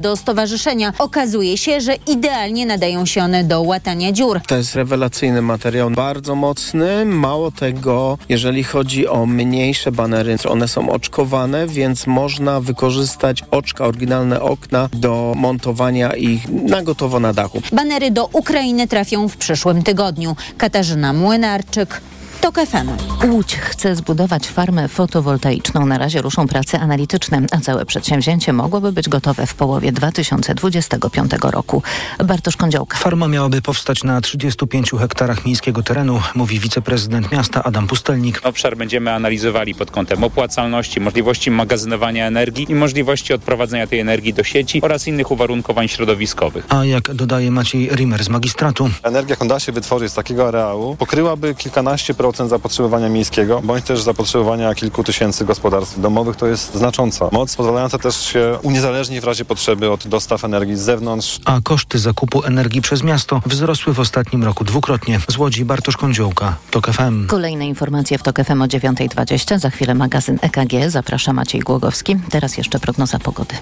[0.00, 0.92] do stowarzyszenia.
[0.98, 4.40] Okazuje się, że idealnie nadają się one do łatania dziur.
[4.46, 7.04] To jest rewelacyjny materiał, bardzo mocny.
[7.04, 14.40] Mało tego, jeżeli chodzi o mniejsze banery, one są oczkowane, więc można wykorzystać oczka, oryginalne
[14.42, 17.62] okna do montowania ich na gotowo na dachu.
[17.72, 20.36] Banery do Ukrainy trafią w przyszłym tygodniu.
[20.58, 22.00] Katarzyna Młynarczyk,
[22.40, 22.88] TOK FM.
[23.28, 25.86] Łódź chce zbudować farmę fotowoltaiczną.
[25.86, 31.82] Na razie ruszą prace analityczne, a całe przedsięwzięcie mogłoby być gotowe w połowie 2025 roku.
[32.24, 32.98] Bartosz Kądziołka.
[32.98, 38.40] Farma miałaby powstać na 35 hektarach miejskiego terenu, mówi wiceprezydent miasta Adam Pustelnik.
[38.44, 44.44] Obszar będziemy analizowali pod kątem opłacalności, możliwości magazynowania energii i możliwości odprowadzenia tej energii do
[44.44, 46.66] sieci oraz innych uwarunkowań środowiskowych.
[46.68, 48.90] A jak dodaje Maciej Rimer z magistratu.
[49.02, 54.02] Energia, jaką da się wytworzyć z takiego areału, pokryłaby kilkanaście procent zapotrzebowania miejskiego, bądź też
[54.02, 56.36] zapotrzebowania kilku tysięcy gospodarstw domowych.
[56.36, 60.80] To jest znacząca moc, pozwalająca też się uniezależnić w razie potrzeby od dostaw energii z
[60.80, 61.40] zewnątrz.
[61.44, 65.20] A koszty zakupu energii przez miasto wzrosły w ostatnim roku dwukrotnie.
[65.28, 67.26] Z Łodzi Bartosz Kądziołka, TOK FM.
[67.26, 69.58] Kolejne informacje w TOK FM o 9.20.
[69.58, 70.72] Za chwilę magazyn EKG.
[70.88, 72.16] Zaprasza Maciej Głogowski.
[72.30, 73.54] Teraz jeszcze prognoza pogody.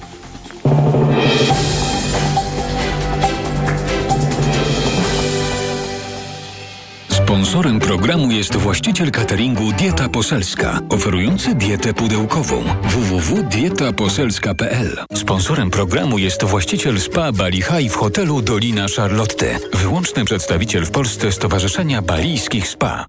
[7.28, 15.04] Sponsorem programu jest właściciel cateringu Dieta Poselska, oferujący dietę pudełkową www.dietaposelska.pl.
[15.14, 21.32] Sponsorem programu jest właściciel spa Bali High w hotelu Dolina Charlotte, wyłączny przedstawiciel w Polsce
[21.32, 23.06] Stowarzyszenia Balijskich Spa.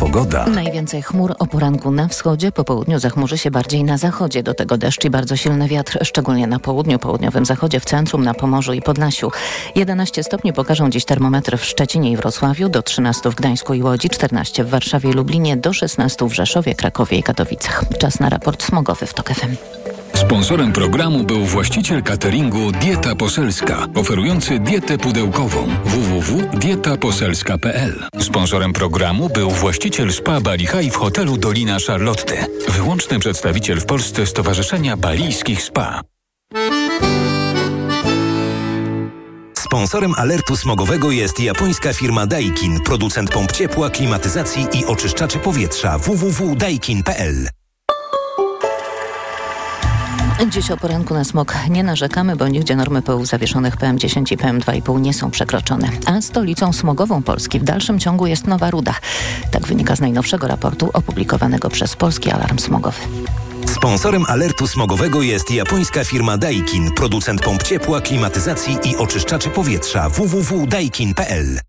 [0.00, 0.46] Pogoda.
[0.46, 4.42] Najwięcej chmur o poranku na wschodzie, po południu zachmurzy się bardziej na zachodzie.
[4.42, 8.34] Do tego deszcz i bardzo silny wiatr, szczególnie na południu, południowym zachodzie, w centrum, na
[8.34, 9.30] Pomorzu i Podlasiu.
[9.74, 14.10] 11 stopni pokażą dziś termometry w Szczecinie i Wrocławiu, do 13 w Gdańsku i Łodzi,
[14.10, 17.84] 14 w Warszawie i Lublinie, do 16 w Rzeszowie, Krakowie i Katowicach.
[17.98, 19.79] Czas na raport smogowy w TOK FM.
[20.20, 28.06] Sponsorem programu był właściciel cateringu Dieta Poselska, oferujący dietę pudełkową www.dietaposelska.pl.
[28.20, 34.26] Sponsorem programu był właściciel spa Bali High w hotelu Dolina Charlotte, wyłączny przedstawiciel w Polsce
[34.26, 36.00] Stowarzyszenia Balijskich Spa.
[39.58, 47.59] Sponsorem alertu smogowego jest japońska firma Daikin, producent pomp ciepła, klimatyzacji i oczyszczaczy powietrza www.daikin.pl.
[50.48, 55.00] Dziś o poranku na smog nie narzekamy, bo nigdzie normy pyłu zawieszonych PM10 i PM2,5
[55.00, 55.88] nie są przekroczone.
[56.06, 58.94] A stolicą smogową Polski w dalszym ciągu jest Nowa Ruda.
[59.50, 63.00] Tak wynika z najnowszego raportu opublikowanego przez Polski Alarm Smogowy.
[63.66, 71.60] Sponsorem alertu smogowego jest japońska firma Daikin, producent pomp ciepła, klimatyzacji i oczyszczaczy powietrza www.daikin.pl.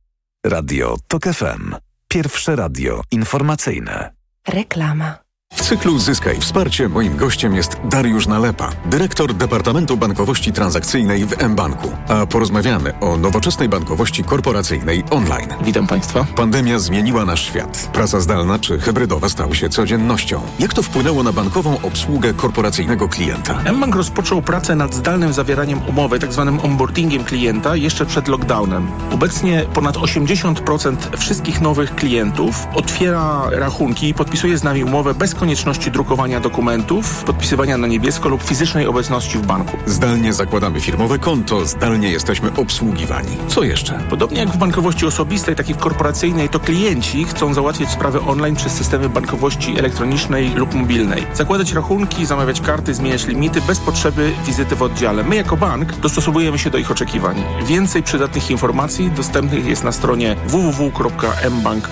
[0.45, 1.75] Radio TOK FM.
[2.07, 4.11] Pierwsze radio informacyjne.
[4.47, 5.20] Reklama.
[5.53, 11.91] W cyklu Zyskaj Wsparcie moim gościem jest Dariusz Nalepa, dyrektor Departamentu Bankowości Transakcyjnej w mBanku.
[12.07, 15.49] A porozmawiamy o nowoczesnej bankowości korporacyjnej online.
[15.63, 16.25] Witam Państwa.
[16.35, 17.89] Pandemia zmieniła nasz świat.
[17.93, 20.41] Praca zdalna czy hybrydowa stały się codziennością.
[20.59, 23.59] Jak to wpłynęło na bankową obsługę korporacyjnego klienta?
[23.73, 26.59] mBank rozpoczął pracę nad zdalnym zawieraniem umowy, tzw.
[26.63, 28.87] onboardingiem klienta jeszcze przed lockdownem.
[29.11, 35.91] Obecnie ponad 80% wszystkich nowych klientów otwiera rachunki i podpisuje z nami umowę bez konieczności
[35.91, 39.77] drukowania dokumentów, podpisywania na niebiesko lub fizycznej obecności w banku.
[39.85, 43.37] Zdalnie zakładamy firmowe konto, zdalnie jesteśmy obsługiwani.
[43.47, 43.99] Co jeszcze?
[44.09, 48.55] Podobnie jak w bankowości osobistej, tak i w korporacyjnej, to klienci chcą załatwiać sprawy online
[48.55, 51.27] przez systemy bankowości elektronicznej lub mobilnej.
[51.33, 55.23] Zakładać rachunki, zamawiać karty, zmieniać limity bez potrzeby wizyty w oddziale.
[55.23, 57.43] My jako bank dostosowujemy się do ich oczekiwań.
[57.65, 61.91] Więcej przydatnych informacji dostępnych jest na stronie www.mbank.pl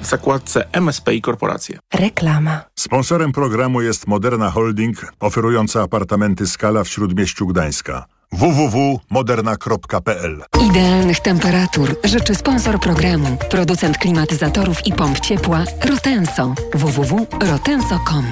[0.00, 1.78] w zakładce MSP i korporacje.
[1.94, 2.55] Reklama.
[2.74, 12.34] Sponsorem programu jest Moderna Holding, oferująca apartamenty Skala w Śródmieściu Gdańska www.moderna.pl Idealnych temperatur życzy
[12.34, 16.54] sponsor programu, producent klimatyzatorów i pomp ciepła Rotenso.
[16.74, 18.24] www.rotenso.com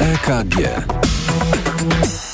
[0.00, 0.56] EKG.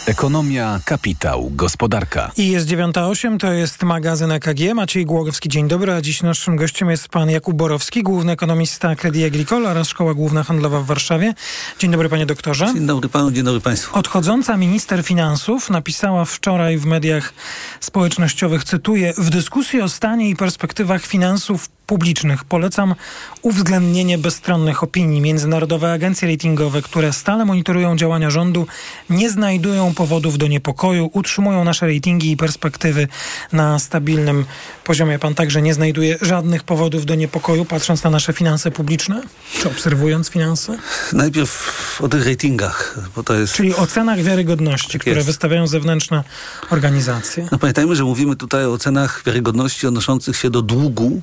[0.06, 2.32] Ekonomia, kapitał, gospodarka.
[2.36, 4.74] I jest 9.08, to jest magazyn EKG.
[4.74, 5.92] Maciej Głogowski, dzień dobry.
[5.92, 10.42] A dziś naszym gościem jest pan Jakub Borowski, główny ekonomista Credit Agricole oraz Szkoła Główna
[10.42, 11.34] Handlowa w Warszawie.
[11.78, 12.66] Dzień dobry panie doktorze.
[12.74, 13.98] Dzień dobry panu, dzień dobry państwu.
[13.98, 17.32] Odchodząca minister finansów napisała wczoraj w mediach
[17.80, 22.44] społecznościowych, cytuję, w dyskusji o stanie i perspektywach finansów publicznych.
[22.44, 22.94] Polecam
[23.42, 25.20] uwzględnienie bezstronnych opinii.
[25.20, 28.66] Międzynarodowe agencje ratingowe, które stale monitorują działania rządu,
[29.10, 33.08] nie znajdują powodów do niepokoju, utrzymują nasze ratingi i perspektywy
[33.52, 34.44] na stabilnym
[34.84, 35.18] poziomie.
[35.18, 39.22] Pan także nie znajduje żadnych powodów do niepokoju, patrząc na nasze finanse publiczne,
[39.60, 40.78] czy obserwując finanse?
[41.12, 43.54] Najpierw o tych ratingach, bo to jest...
[43.54, 46.24] Czyli o cenach wiarygodności, Tak które wystawiają zewnętrzne
[46.70, 47.48] organizacje.
[47.52, 51.22] No pamiętajmy, że mówimy tutaj o cenach wiarygodności odnoszących się do długu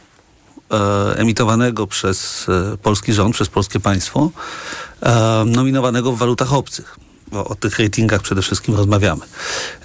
[1.15, 4.29] emitowanego przez e, polski rząd, przez polskie państwo,
[5.01, 6.97] e, nominowanego w walutach obcych.
[7.31, 9.21] Bo o tych ratingach przede wszystkim rozmawiamy.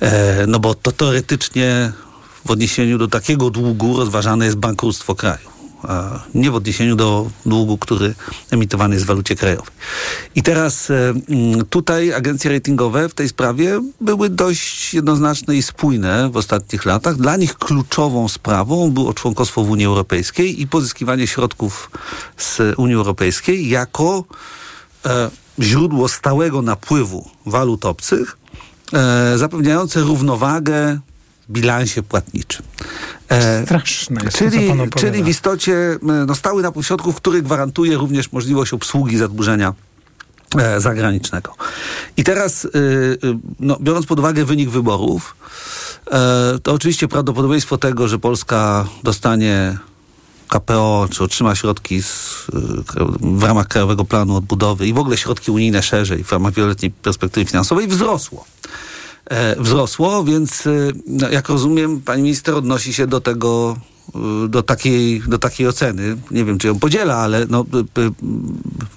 [0.01, 1.93] E, no bo to teoretycznie
[2.45, 5.58] w odniesieniu do takiego długu rozważane jest bankructwo kraju.
[6.35, 8.15] Nie w odniesieniu do długu, który
[8.51, 9.71] emitowany jest w walucie krajowej.
[10.35, 10.95] I teraz e,
[11.29, 17.17] mm, tutaj agencje ratingowe w tej sprawie były dość jednoznaczne i spójne w ostatnich latach.
[17.17, 21.91] Dla nich kluczową sprawą było członkostwo w Unii Europejskiej i pozyskiwanie środków
[22.37, 24.25] z Unii Europejskiej jako
[25.07, 25.31] e,
[25.61, 28.39] źródło stałego napływu walut obcych,
[28.93, 30.99] e, zapewniające równowagę
[31.51, 32.67] bilansie płatniczym.
[33.29, 35.01] E, Straszne jest to, co czyli, pan opowiada.
[35.01, 39.75] czyli w istocie no, stały napływ środków, który gwarantuje również możliwość obsługi zadłużenia
[40.59, 41.55] e, zagranicznego.
[42.17, 43.19] I teraz, y, y,
[43.61, 45.37] no, biorąc pod uwagę wynik wyborów,
[46.11, 49.79] e, to oczywiście prawdopodobieństwo tego, że Polska dostanie
[50.49, 52.53] KPO, czy otrzyma środki z, y,
[53.21, 57.47] w ramach Krajowego Planu Odbudowy i w ogóle środki unijne szerzej w ramach wieloletniej perspektywy
[57.47, 58.45] finansowej wzrosło.
[59.29, 63.77] E, wzrosło, więc y, no, jak rozumiem, pani minister odnosi się do tego,
[64.45, 66.17] y, do takiej, do takiej oceny.
[66.31, 67.65] Nie wiem, czy ją podziela, ale no,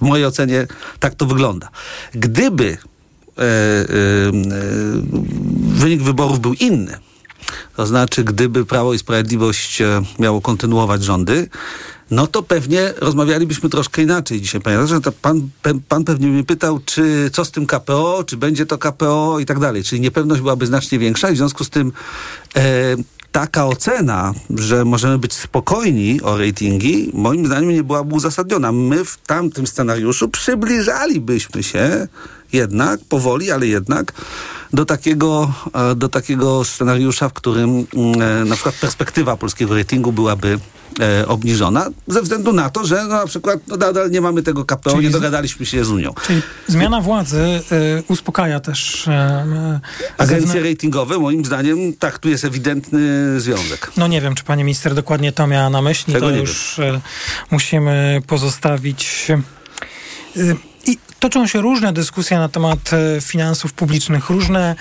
[0.00, 0.66] mojej ocenie
[1.00, 1.68] tak to wygląda.
[2.14, 2.78] Gdyby
[3.38, 3.44] e,
[5.74, 6.98] wynik wyborów był inny,
[7.76, 11.48] to znaczy, gdyby Prawo i Sprawiedliwość e, miało kontynuować rządy,
[12.12, 14.60] no to pewnie rozmawialibyśmy troszkę inaczej dzisiaj.
[14.60, 15.00] Panie redaktorze.
[15.00, 15.48] to pan,
[15.88, 19.58] pan pewnie mnie pytał, czy co z tym KPO, czy będzie to KPO i tak
[19.58, 19.84] dalej.
[19.84, 21.92] Czyli niepewność byłaby znacznie większa i w związku z tym
[22.56, 22.96] e,
[23.32, 28.72] taka ocena, że możemy być spokojni o ratingi, moim zdaniem nie byłaby uzasadniona.
[28.72, 32.08] My w tamtym scenariuszu przybliżalibyśmy się
[32.52, 34.12] jednak, powoli, ale jednak
[34.72, 40.12] do takiego, e, do takiego scenariusza, w którym mm, e, na przykład perspektywa polskiego ratingu
[40.12, 40.58] byłaby
[41.00, 44.64] e, obniżona, ze względu na to, że no, na przykład no, nadal nie mamy tego
[44.64, 46.14] KPO, Czyli nie dogadaliśmy się z Unią.
[46.26, 49.10] Czyli zmiana władzy y, uspokaja też y,
[50.18, 53.00] Agencje zewnę- ratingowe, moim zdaniem, tak, tu jest ewidentny
[53.40, 53.92] związek.
[53.96, 56.12] No nie wiem, czy pani minister dokładnie to miała na myśli.
[56.12, 57.00] Tego to już y,
[57.50, 59.26] musimy pozostawić.
[60.36, 60.56] Y,
[60.86, 64.74] I toczą się różne dyskusje na temat e, finansów publicznych, różne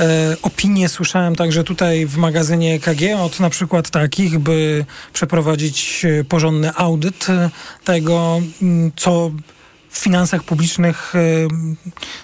[0.00, 6.24] e, opinie słyszałem także tutaj w magazynie EKG od na przykład takich, by przeprowadzić e,
[6.24, 7.50] porządny audyt e,
[7.84, 9.30] tego, m, co
[9.94, 11.18] w finansach publicznych, e,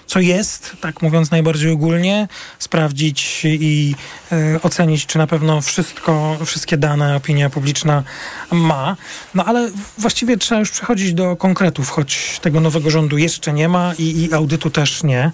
[0.07, 2.27] co jest, tak mówiąc najbardziej ogólnie,
[2.59, 3.95] sprawdzić i
[4.31, 8.03] e, ocenić, czy na pewno wszystko, wszystkie dane opinia publiczna
[8.51, 8.97] ma.
[9.35, 13.93] No ale właściwie trzeba już przechodzić do konkretów, choć tego nowego rządu jeszcze nie ma
[13.97, 15.31] i, i audytu też nie.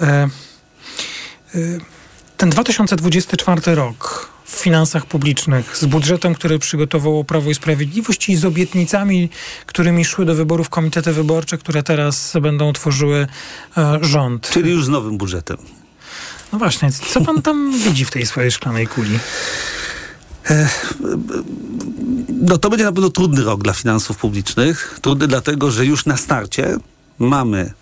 [0.00, 0.28] E,
[2.36, 8.44] ten 2024 rok w finansach publicznych, z budżetem, który przygotowało Prawo i Sprawiedliwość i z
[8.44, 9.30] obietnicami,
[9.66, 13.26] którymi szły do wyborów komitety wyborcze, które teraz będą tworzyły
[13.76, 14.50] e, rząd.
[14.50, 15.56] Czyli już z nowym budżetem.
[16.52, 19.18] No właśnie, co pan tam widzi w tej swojej szklanej kuli?
[22.28, 24.98] No to będzie na pewno trudny rok dla finansów publicznych.
[25.02, 26.76] Trudny dlatego, że już na starcie
[27.18, 27.72] mamy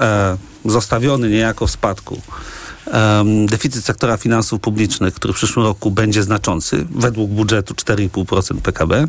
[0.00, 2.20] e, zostawiony niejako w spadku
[2.90, 9.08] em, deficyt sektora finansów publicznych, który w przyszłym roku będzie znaczący, według budżetu 4,5% PKB.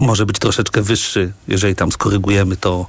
[0.00, 2.86] Może być troszeczkę wyższy, jeżeli tam skorygujemy to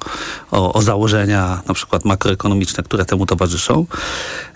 [0.51, 3.86] o, o założenia na przykład makroekonomiczne, które temu towarzyszą.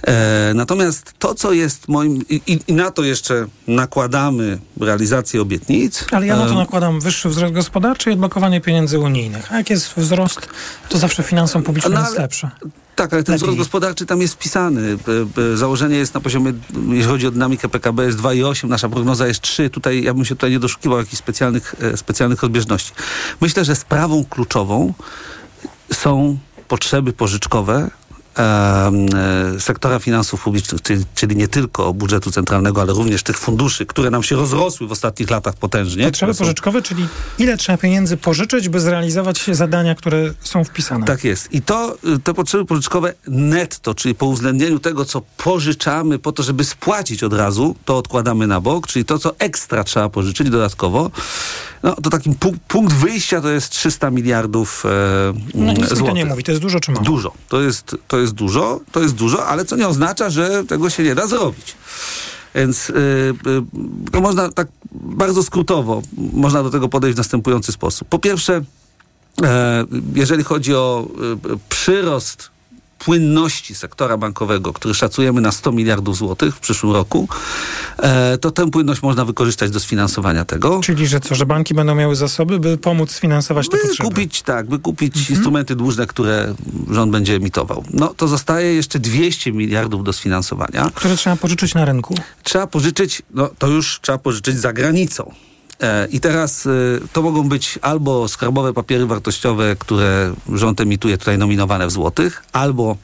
[0.08, 2.22] E, natomiast to, co jest moim...
[2.30, 6.06] I, i, na to jeszcze nakładamy realizację obietnic.
[6.12, 9.54] Ale ja na to nakładam wyższy wzrost gospodarczy i odblokowanie pieniędzy unijnych.
[9.54, 10.50] A jak jest wzrost,
[10.90, 12.52] to zawsze finansom publicznym No, jest lepsze.
[12.96, 14.98] Tak, ale ten wzrost gospodarczy tam jest wpisany.
[14.98, 16.54] P- p- Założenie jest na poziomie,
[16.90, 19.70] jeśli chodzi o dynamikę PKB, jest 2,8, nasza prognoza jest 3.
[19.70, 22.92] Tutaj ja bym się tutaj nie doszukiwał jakichś specjalnych, e, specjalnych rozbieżności.
[23.42, 24.94] Myślę, że sprawą kluczową
[25.94, 27.90] są potrzeby pożyczkowe e,
[29.60, 30.82] sektora finansów publicznych,
[31.16, 35.30] czyli, nie tylko budżetu centralnego, ale również tych funduszy, które nam się rozrosły w ostatnich
[35.30, 36.06] latach potężnie.
[36.06, 37.08] Potrzeby są- pożyczkowe, czyli
[37.40, 41.06] ile trzeba pieniędzy pożyczyć, by zrealizować zadania, które są wpisane.
[41.06, 41.54] Tak jest.
[41.54, 46.44] I to, y, te potrzeby pożyczkowe netto, czyli po uwzględnieniu tego, co pożyczamy po to,
[46.44, 51.12] żeby spłacić od razu, to odkładamy na bok, czyli to, co ekstra trzeba pożyczyć dodatkowo,
[51.84, 54.90] No to taki pu- punkt wyjścia to jest 300 miliardów e,
[55.56, 56.16] No mi to złotych.
[56.16, 57.06] nie mówi, to jest dużo czy mało?
[57.06, 57.34] Dużo.
[57.50, 61.04] To jest, to jest dużo, to jest dużo, ale co nie oznacza, że tego się
[61.04, 61.76] nie da zrobić.
[62.56, 66.02] Więc y, y, to można tak bardzo skrótowo,
[66.34, 68.08] można do tego podejść w następujący sposób.
[68.08, 68.62] Po pierwsze,
[69.44, 69.86] e,
[70.16, 71.08] jeżeli chodzi o
[71.54, 72.50] y, przyrost
[73.06, 77.28] płynności sektora bankowego, który szacujemy na 100 miliardów złotych w przyszłym roku,
[77.98, 80.80] e, to tę płynność można wykorzystać do sfinansowania tego.
[80.84, 84.10] Czyli, że co, że banki będą miały zasoby, by pomóc sfinansować te By potrzeby?
[84.10, 86.54] kupić, tak, by kupić instrumenty dłużne, które
[86.92, 87.84] rząd będzie emitował.
[87.94, 90.92] No to zostaje jeszcze 200 miliardów do sfinansowania.
[90.94, 92.16] Które trzeba pożyczyć na rynku.
[92.44, 95.32] Trzeba pożyczyć, no to już trzeba pożyczyć za granicą.
[95.84, 101.38] E, I teraz y, to mogą być albo skarbowe papiery wartościowe, które rząd emituje tutaj
[101.38, 102.98] nominowane w złotych, albo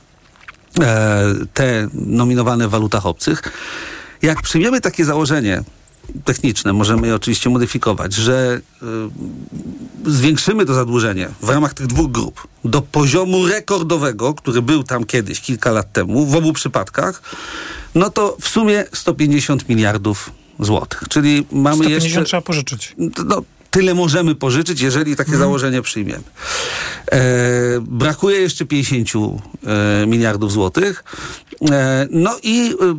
[0.81, 3.41] e, te nominowane w walutach obcych.
[4.21, 5.63] Jak przyjmiemy takie założenie
[6.25, 8.61] techniczne, możemy je oczywiście modyfikować, że
[10.05, 15.41] zwiększymy to zadłużenie w ramach tych dwóch grup do poziomu rekordowego, który był tam kiedyś,
[15.41, 17.21] kilka lat temu, w obu przypadkach,
[17.95, 21.03] no to w sumie 150 miliardów złotych.
[21.09, 22.23] Czyli mamy 150 jeszcze...
[22.23, 22.95] trzeba pożyczyć.
[23.25, 26.23] No, tyle możemy pożyczyć, jeżeli takie założenie przyjmiemy.
[27.11, 27.19] E,
[27.81, 29.09] brakuje jeszcze 50
[29.65, 31.03] e, miliardów złotych.
[31.71, 32.95] E, no i e,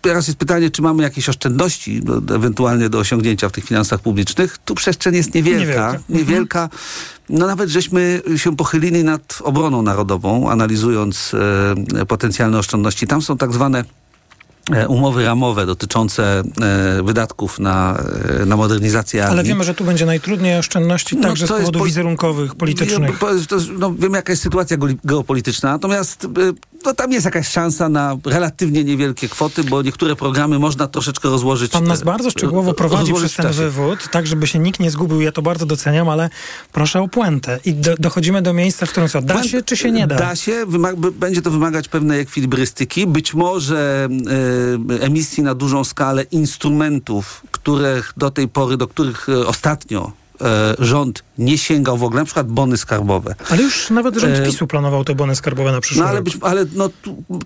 [0.00, 4.58] teraz jest pytanie, czy mamy jakieś oszczędności do, ewentualnie do osiągnięcia w tych finansach publicznych.
[4.58, 5.60] Tu przestrzeń jest niewielka.
[5.60, 5.98] Niewielka.
[6.08, 6.68] Niewielka.
[7.28, 11.32] No nawet żeśmy się pochylili nad obroną narodową, analizując
[11.94, 13.06] e, potencjalne oszczędności.
[13.06, 13.84] Tam są tak zwane
[14.88, 18.02] umowy ramowe dotyczące e, wydatków na,
[18.40, 19.38] e, na modernizację armii.
[19.38, 23.20] Ale wiemy, że tu będzie najtrudniej oszczędności No, także z powodów po- wizerunkowych, politycznych.
[23.78, 26.26] No, wiem, jaka jest sytuacja geopolityczna, natomiast
[26.84, 31.72] no, tam jest jakaś szansa na relatywnie niewielkie kwoty, bo niektóre programy można troszeczkę rozłożyć.
[31.72, 35.20] Pan nas e, bardzo szczegółowo prowadzi przez ten wywód, tak żeby się nikt nie zgubił.
[35.20, 36.30] Ja to bardzo doceniam, ale
[36.72, 37.58] proszę o puentę.
[37.64, 40.16] I do, dochodzimy do miejsca, w którym co, da się czy się nie da?
[40.16, 40.64] Da się,
[41.12, 44.49] będzie to wymagać pewnej ekwilibrystyki, być może e,
[45.00, 51.22] emisji na dużą skalę instrumentów, których do tej pory, do których e, ostatnio e, rząd
[51.38, 53.34] nie sięgał w ogóle, na przykład bony skarbowe.
[53.50, 56.66] Ale już nawet rząd PiSu planował te bony skarbowe na przyszły No ale, być, ale
[56.74, 56.90] no,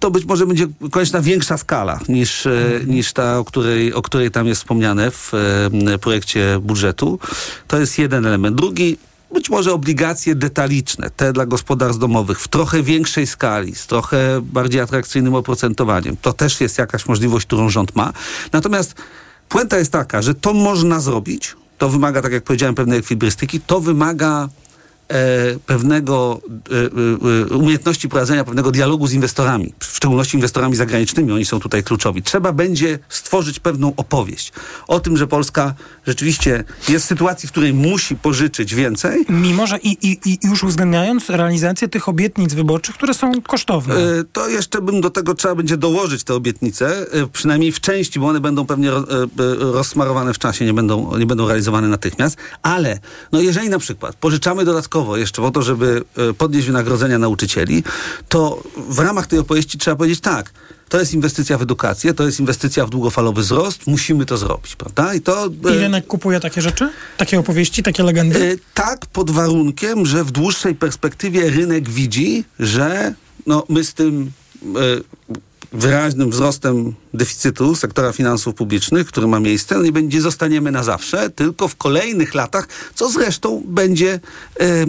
[0.01, 2.91] to być może będzie konieczna większa skala niż, Mhm.
[2.91, 5.33] niż ta, o której, o której tam jest wspomniane w
[6.01, 7.19] projekcie budżetu.
[7.69, 8.57] To jest jeden element.
[8.57, 8.97] Drugi,
[9.35, 14.81] być może obligacje detaliczne, te dla gospodarstw domowych w trochę większej skali, z trochę bardziej
[14.81, 16.17] atrakcyjnym oprocentowaniem.
[16.23, 18.13] To też jest jakaś możliwość, którą rząd ma.
[18.53, 18.95] Natomiast
[19.49, 21.57] puenta jest taka, że to można zrobić.
[21.79, 23.61] To wymaga, tak jak powiedziałem, pewnej ekwilibrystyki.
[23.61, 24.49] To wymaga
[25.67, 31.61] pewnego e, e, umiejętności prowadzenia pewnego dialogu z inwestorami, w szczególności inwestorami zagranicznymi, oni są
[31.61, 32.23] tutaj kluczowi.
[32.23, 34.53] Trzeba będzie stworzyć pewną opowieść
[34.89, 35.75] o tym, że Polska
[36.07, 39.25] rzeczywiście jest w sytuacji, w której musi pożyczyć więcej.
[39.29, 43.95] Mimo, że i, i, i już uwzględniając realizację tych obietnic wyborczych, które są kosztowne.
[43.95, 48.21] E, To jeszcze bym do tego trzeba będzie dołożyć te obietnice, e, przynajmniej w części,
[48.21, 51.89] bo one będą pewnie ro- e, e, rozsmarowane w czasie, nie będą, nie będą realizowane
[51.89, 52.37] natychmiast.
[52.63, 52.99] Ale
[53.33, 57.83] no jeżeli na przykład pożyczamy dodatkowo jeszcze po to, żeby e, podnieść wynagrodzenia nauczycieli,
[58.29, 60.53] to w ramach tej opowieści trzeba powiedzieć tak.
[60.89, 65.15] To jest inwestycja w edukację, to jest inwestycja w długofalowy wzrost, musimy to zrobić, prawda?
[65.15, 66.91] I to I rynek kupuje takie rzeczy?
[67.17, 68.53] Takie opowieści, takie legendy?
[68.53, 73.15] E, tak, pod warunkiem, że w dłuższej perspektywie rynek widzi, że
[73.47, 74.31] no, my z tym
[74.63, 75.39] e,
[75.75, 81.31] wyraźnym wzrostem deficytu sektora finansów publicznych, który ma miejsce, no nie będzie zostaniemy na zawsze,
[81.31, 84.21] tylko w kolejnych latach, co zresztą będzie e,
[84.61, 84.87] e, e,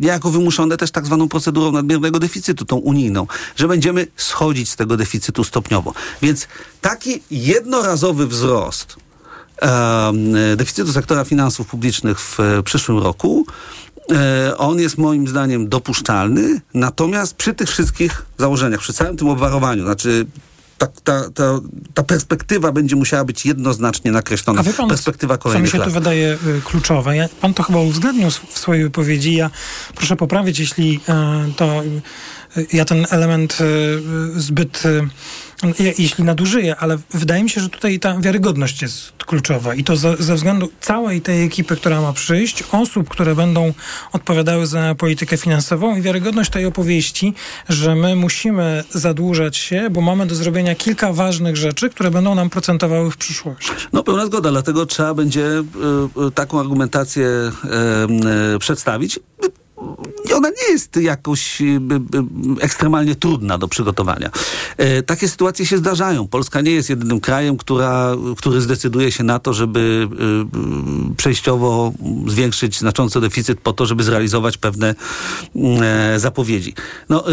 [0.00, 4.96] niejako wymuszone też tak zwaną procedurą nadmiernego deficytu, tą unijną, że będziemy schodzić z tego
[4.96, 5.94] deficytu stopniowo.
[6.22, 6.48] Więc
[6.80, 8.96] taki jednorazowy wzrost
[10.56, 13.46] deficytu sektora finansów publicznych w przyszłym roku.
[14.12, 19.84] E, On jest moim zdaniem dopuszczalny, natomiast przy tych wszystkich założeniach, przy całym tym obwarowaniu,
[19.84, 20.26] znaczy
[20.78, 21.60] ta, ta, ta,
[21.94, 24.60] ta perspektywa będzie musiała być jednoznacznie nakreślona.
[24.60, 27.16] A pan, perspektywa co mi kolejnych się tu wydaje y, kluczowe?
[27.16, 29.34] Ja, pan to chyba uwzględnił w swojej wypowiedzi.
[29.34, 29.50] Ja
[29.94, 31.00] proszę poprawić, jeśli
[31.50, 31.82] y, to
[32.56, 33.58] y, ja ten element
[34.36, 34.82] zbyt
[35.98, 40.16] jeśli nadużyję, ale wydaje mi się, że tutaj ta wiarygodność jest kluczowa i to ze,
[40.16, 43.72] ze względu całej tej ekipy, która ma przyjść, osób, które będą
[44.12, 47.34] odpowiadały za politykę finansową i wiarygodność tej opowieści,
[47.68, 52.50] że my musimy zadłużać się, bo mamy do zrobienia kilka ważnych rzeczy, które będą nam
[52.50, 53.70] procentowały w przyszłości.
[53.92, 59.20] No pełna zgoda, dlatego trzeba będzie y, y, taką argumentację y, y, przedstawić.
[60.38, 64.30] Ona nie jest jakoś y, y, y, ekstremalnie trudna do przygotowania.
[64.76, 66.28] E, takie sytuacje się zdarzają.
[66.28, 70.08] Polska nie jest jedynym krajem, która, który zdecyduje się na to, żeby
[71.16, 71.92] przejściowo
[72.26, 74.94] zwiększyć znacząco deficyt po to, żeby zrealizować pewne
[75.82, 76.74] e, zapowiedzi.
[77.08, 77.24] No,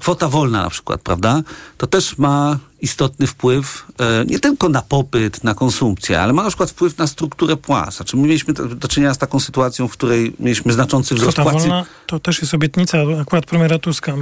[0.00, 1.42] kwota wolna na przykład, prawda?
[1.78, 6.48] To też ma istotny wpływ e, nie tylko na popyt, na konsumpcję, ale ma na
[6.48, 7.96] przykład wpływ na strukturę płac.
[7.96, 11.68] Znaczy my mieliśmy do czynienia z taką sytuacją, w której mieliśmy znaczący wzrost Kwota płacy.
[11.68, 14.14] wolna to też jest obietnica akurat premiera Tuska.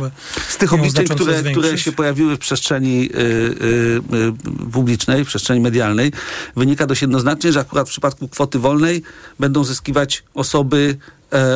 [0.49, 5.61] Z tych obliczeń, które, które się pojawiły w przestrzeni y, y, y, publicznej, w przestrzeni
[5.61, 6.13] medialnej,
[6.57, 9.03] wynika dość jednoznacznie, że akurat w przypadku kwoty wolnej
[9.39, 10.99] będą zyskiwać osoby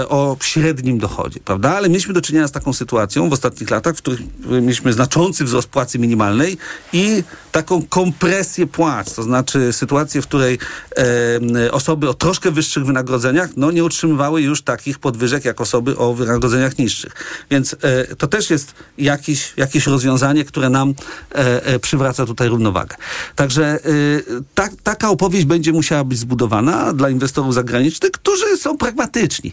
[0.08, 1.76] o średnim dochodzie, prawda?
[1.76, 5.68] Ale mieliśmy do czynienia z taką sytuacją w ostatnich latach, w których mieliśmy znaczący wzrost
[5.68, 6.58] płacy minimalnej
[6.92, 10.58] i taką kompresję płac, to znaczy sytuację, w której
[11.64, 16.14] e, osoby o troszkę wyższych wynagrodzeniach no, nie utrzymywały już takich podwyżek jak osoby o
[16.14, 17.14] wynagrodzeniach niższych.
[17.50, 20.94] Więc e, to też jest jakiś, jakieś rozwiązanie, które nam
[21.34, 22.96] e, e, przywraca tutaj równowagę.
[23.36, 23.78] Także e,
[24.54, 29.52] ta, taka opowieść będzie musiała być zbudowana dla inwestorów zagranicznych, którzy są pragmatyczni.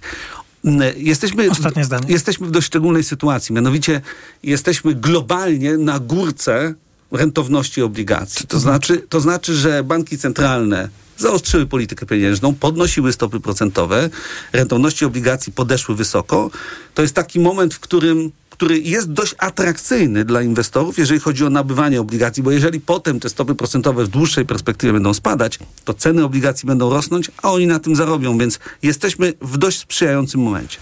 [0.66, 2.06] Mm, Jesteśmy, Ostatnie zdanie.
[2.10, 4.02] jesteśmy w dość szczególnej sytuacji, mianowicie
[4.44, 6.74] jesteśmy globalnie na górce
[7.12, 8.48] rentowności obligacji.
[8.48, 14.10] To znaczy, to znaczy, że banki centralne zaostrzyły politykę pieniężną, podnosiły stopy procentowe,
[14.54, 16.52] rentowności obligacji podeszły wysoko.
[16.94, 21.50] To jest taki moment, w którym który jest dość atrakcyjny dla inwestorów, jeżeli chodzi o
[21.50, 26.24] nabywanie obligacji, bo jeżeli potem te stopy procentowe w dłuższej perspektywie będą spadać, to ceny
[26.24, 30.80] obligacji będą rosnąć, a oni na tym zarobią, więc jesteśmy w dość sprzyjającym momencie.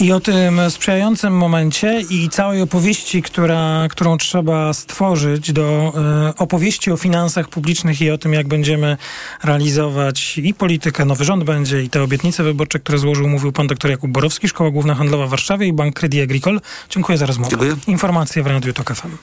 [0.00, 6.90] I o tym sprzyjającym momencie i całej opowieści, która, którą trzeba stworzyć do e, opowieści
[6.90, 8.96] o finansach publicznych i o tym, jak będziemy
[9.44, 13.90] realizować i politykę, nowy rząd będzie i te obietnice wyborcze, które złożył, mówił pan dr
[13.90, 16.60] Jakub Borowski, Szkoła Główna Handlowa w Warszawie i Bank Credit Agricole.
[16.90, 17.50] Dziękuję za rozmowę.
[17.50, 17.76] Dziękuję.
[17.86, 19.16] Informacje w Radiu Tok FM.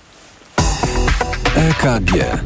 [1.56, 2.42] EKG.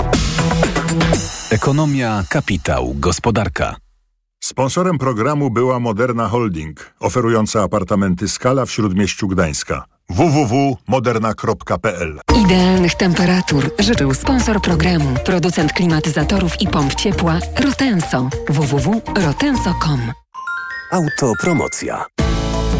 [1.50, 3.91] Ekonomia, kapitał, gospodarka.
[4.52, 9.86] Sponsorem programu była Moderna Holding, oferująca apartamenty Skala w Śródmieściu Gdańska.
[10.10, 18.30] www.moderna.pl Idealnych temperatur życzył sponsor programu, producent klimatyzatorów i pomp ciepła Rotenso.
[18.50, 20.00] www.rotenso.com
[20.92, 22.06] Autopromocja.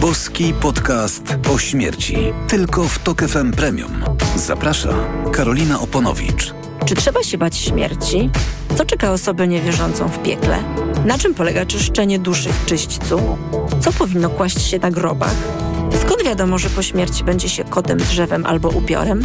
[0.02, 2.16] Boski podcast o śmierci.
[2.48, 4.04] Tylko w Tok FM Premium.
[4.36, 4.94] Zaprasza
[5.34, 6.54] Karolina Oponowicz.
[6.86, 8.30] Czy trzeba się bać śmierci?
[8.78, 10.64] Co czeka osobę niewierzącą w piekle?
[11.06, 13.38] Na czym polega czyszczenie duszy w czyśćcu?
[13.82, 15.36] Co powinno kłaść się na grobach?
[16.02, 19.22] Skąd wiadomo, że po śmierci będzie się kotem, drzewem albo upiorem?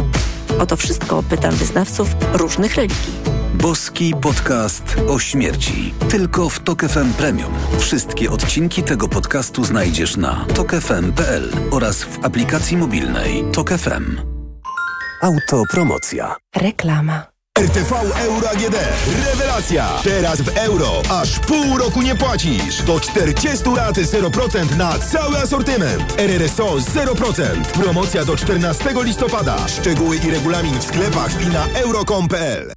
[0.59, 3.13] O to wszystko pytam wyznawców różnych religii.
[3.53, 5.93] Boski podcast o śmierci.
[6.09, 7.53] Tylko w Tok FM Premium.
[7.79, 14.17] Wszystkie odcinki tego podcastu znajdziesz na tokefm.pl oraz w aplikacji mobilnej Tok FM.
[15.21, 16.35] Autopromocja.
[16.55, 17.36] Reklama.
[17.57, 18.75] RTV Euro AGD.
[19.25, 19.99] Rewelacja!
[20.03, 21.01] Teraz w euro.
[21.09, 22.81] Aż pół roku nie płacisz.
[22.81, 26.21] Do 40 lat 0% na cały asortyment.
[26.21, 27.61] RRSO 0%.
[27.61, 29.67] Promocja do 14 listopada.
[29.67, 32.76] Szczegóły i regulamin w sklepach i na euro.com.pl.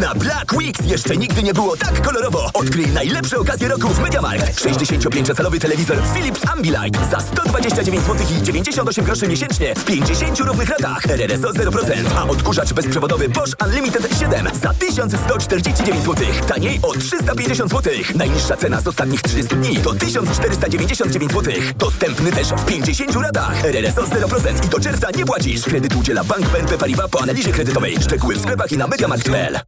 [0.00, 2.50] Na Black Weeks jeszcze nigdy nie było tak kolorowo.
[2.54, 4.60] Odkryj najlepsze okazje roku w MediaMarkt.
[4.60, 11.06] 65-calowy telewizor Philips Ambilight za 129 zł i 98 groszy miesięcznie w 50 równych latach.
[11.06, 16.26] RRSO 0%, a odkurzacz bezprzewodowy Bosch Unlimited 7 za 1149 zł.
[16.48, 17.92] Taniej o 350 zł.
[18.14, 21.52] Najniższa cena z ostatnich 30 dni to 1499 zł.
[21.76, 23.64] Dostępny też w 50 latach.
[23.64, 25.62] RRSO 0% i do czerwca nie płacisz.
[25.62, 27.96] Kredyt udziela Bank BNP Paribas po analizie kredytowej.
[28.02, 29.67] Szczegóły w sklepach i na mediamarkt.pl.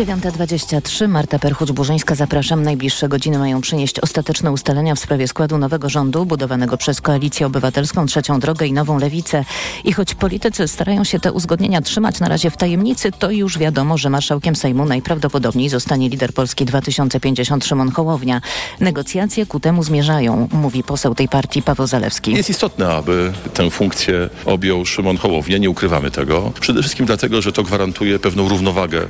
[0.00, 1.08] 9.23.
[1.08, 2.14] Marta Perchuć-Burzyńska.
[2.14, 2.62] Zapraszam.
[2.62, 8.06] Najbliższe godziny mają przynieść ostateczne ustalenia w sprawie składu nowego rządu budowanego przez Koalicję Obywatelską,
[8.06, 9.44] Trzecią Drogę i Nową Lewicę.
[9.84, 13.98] I choć politycy starają się te uzgodnienia trzymać na razie w tajemnicy, to już wiadomo,
[13.98, 18.40] że marszałkiem Sejmu najprawdopodobniej zostanie lider Polski 2050 Szymon Hołownia.
[18.80, 22.32] Negocjacje ku temu zmierzają, mówi poseł tej partii Paweł Zalewski.
[22.32, 25.58] Jest istotne, aby tę funkcję objął Szymon Hołownia.
[25.58, 26.52] Nie ukrywamy tego.
[26.60, 29.00] Przede wszystkim dlatego, że to gwarantuje pewną równowagę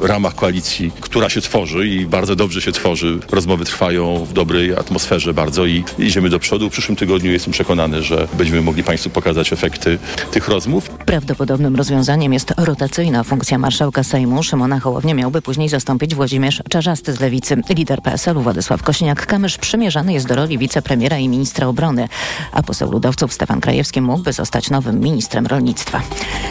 [0.00, 3.18] w ramach koalicji, która się tworzy i bardzo dobrze się tworzy.
[3.30, 6.68] Rozmowy trwają w dobrej atmosferze bardzo i idziemy do przodu.
[6.68, 9.98] W przyszłym tygodniu jestem przekonany, że będziemy mogli Państwu pokazać efekty
[10.30, 10.90] tych rozmów.
[10.90, 14.42] Prawdopodobnym rozwiązaniem jest rotacyjna funkcja marszałka Sejmu.
[14.42, 17.56] Szymona Hołownia miałby później zastąpić Włodzimierz Czarzasty z Lewicy.
[17.70, 22.08] Lider PSL-u Władysław Kośniak-Kamysz przymierzany jest do roli wicepremiera i ministra obrony,
[22.52, 26.02] a poseł ludowców Stefan Krajewski mógłby zostać nowym ministrem rolnictwa.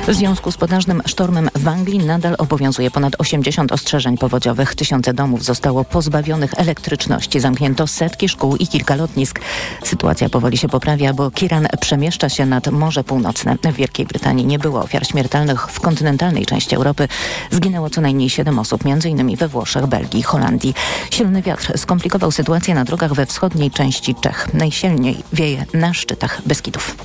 [0.07, 4.75] W związku z potężnym sztormem w Anglii nadal obowiązuje ponad 80 ostrzeżeń powodziowych.
[4.75, 7.39] Tysiące domów zostało pozbawionych elektryczności.
[7.39, 9.39] Zamknięto setki szkół i kilka lotnisk.
[9.83, 13.57] Sytuacja powoli się poprawia, bo Kiran przemieszcza się nad Morze Północne.
[13.63, 15.67] W Wielkiej Brytanii nie było ofiar śmiertelnych.
[15.67, 17.07] W kontynentalnej części Europy
[17.51, 19.35] zginęło co najmniej 7 osób, m.in.
[19.35, 20.73] we Włoszech, Belgii, Holandii.
[21.11, 24.53] Silny wiatr skomplikował sytuację na drogach we wschodniej części Czech.
[24.53, 26.95] Najsilniej wieje na szczytach Beskidów.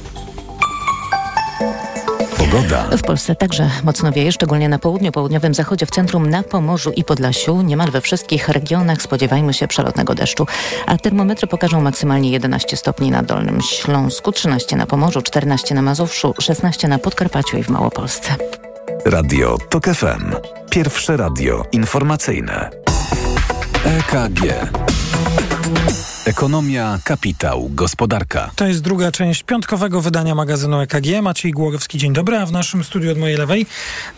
[2.52, 2.96] Pogoda.
[2.96, 7.04] W Polsce także mocno wieje, szczególnie na południu, południowym zachodzie, w centrum, na Pomorzu i
[7.04, 7.62] Podlasiu.
[7.62, 10.46] Niemal we wszystkich regionach spodziewajmy się przelotnego deszczu,
[10.86, 16.34] a termometry pokażą maksymalnie 11 stopni na Dolnym Śląsku, 13 na Pomorzu, 14 na Mazowszu,
[16.40, 18.34] 16 na Podkarpaciu i w Małopolsce.
[19.04, 20.34] Radio TOK FM.
[20.70, 22.70] Pierwsze radio informacyjne.
[23.84, 24.42] EKG.
[26.24, 28.50] Ekonomia, kapitał, gospodarka.
[28.56, 31.22] To jest druga część piątkowego wydania magazynu EKG.
[31.22, 33.66] Maciej Głogowski, dzień dobry, a w naszym studiu od mojej lewej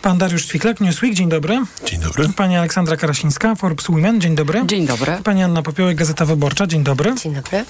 [0.01, 1.61] pan Dariusz Ćwiklak, Newsweek, dzień dobry.
[1.85, 2.29] Dzień dobry.
[2.35, 4.61] Pani Aleksandra Karasińska, Forbes Women, dzień dobry.
[4.65, 5.17] Dzień dobry.
[5.23, 7.15] Pani Anna Popiołek, Gazeta Wyborcza, dzień dobry.
[7.23, 7.65] Dzień dobry.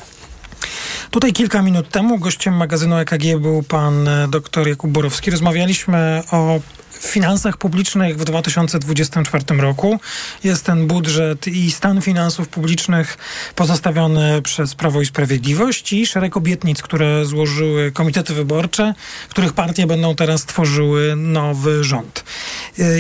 [1.11, 5.31] Tutaj kilka minut temu gościem magazynu EKG był pan e, dr Jakub Borowski.
[5.31, 6.59] Rozmawialiśmy o
[7.07, 9.99] finansach publicznych w 2024 roku.
[10.43, 13.17] Jest ten budżet i stan finansów publicznych
[13.55, 18.93] pozostawiony przez Prawo i Sprawiedliwość i szereg obietnic, które złożyły komitety wyborcze,
[19.29, 22.23] których partie będą teraz tworzyły nowy rząd.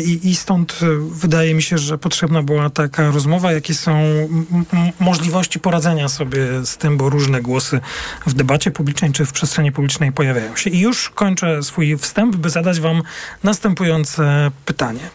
[0.05, 0.79] I, i stąd
[1.11, 4.03] wydaje mi się, że potrzebna była taka rozmowa, jakie są
[4.99, 7.79] możliwości poradzenia sobie z tym, bo różne głosy
[8.25, 10.69] w debacie publicznej czy w przestrzeni publicznej pojawiają się.
[10.69, 13.01] I już kończę swój wstęp, by zadać wam
[13.43, 13.94] następujące
[14.65, 15.09] pytanie.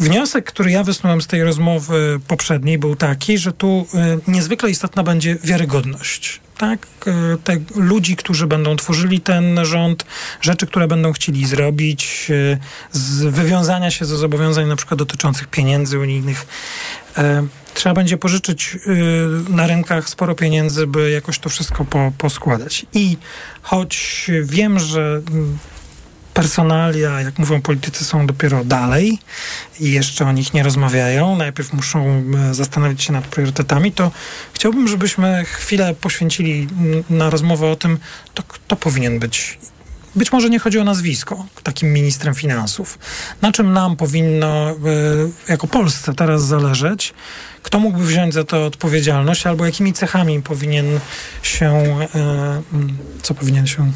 [0.00, 3.86] Wniosek, który ja wysnułem z tej rozmowy poprzedniej, był taki, że tu
[4.28, 6.40] niezwykle istotna będzie wiarygodność.
[6.58, 6.86] Tak,
[7.44, 10.06] te ludzi, którzy będą tworzyli ten rząd,
[10.40, 12.28] rzeczy, które będą chcieli zrobić,
[12.92, 16.46] z wywiązania się ze zobowiązań na przykład dotyczących pieniędzy unijnych.
[17.74, 18.78] Trzeba będzie pożyczyć
[19.48, 22.86] na rynkach sporo pieniędzy, by jakoś to wszystko po, poskładać.
[22.94, 23.16] I
[23.62, 25.22] choć wiem, że
[26.36, 29.18] personalia, jak mówią politycy, są dopiero dalej
[29.80, 31.36] i jeszcze o nich nie rozmawiają.
[31.36, 34.10] Najpierw muszą zastanowić się nad priorytetami, to
[34.52, 36.68] chciałbym, żebyśmy chwilę poświęcili
[37.10, 37.98] na rozmowę o tym,
[38.34, 39.58] to kto powinien być
[40.16, 42.98] być może nie chodzi o nazwisko, takim ministrem finansów.
[43.42, 44.76] Na czym nam powinno,
[45.48, 47.14] jako Polsce, teraz zależeć?
[47.62, 51.00] Kto mógłby wziąć za to odpowiedzialność, albo jakimi cechami powinien
[51.42, 51.96] się,
[53.22, 53.92] co powinien się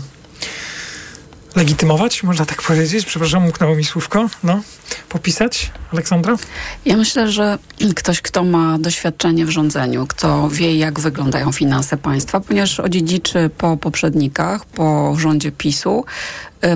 [1.56, 3.06] legitymować, można tak powiedzieć.
[3.06, 4.28] Przepraszam, umknęło mi słówko.
[4.44, 4.62] No,
[5.08, 6.36] popisać, Aleksandra?
[6.84, 7.58] Ja myślę, że
[7.96, 13.76] ktoś, kto ma doświadczenie w rządzeniu, kto wie, jak wyglądają finanse państwa, ponieważ odziedziczy po
[13.76, 16.04] poprzednikach, po rządzie PiSu,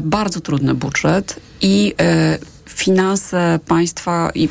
[0.03, 1.95] bardzo trudny budżet i
[2.67, 4.49] finanse państwa i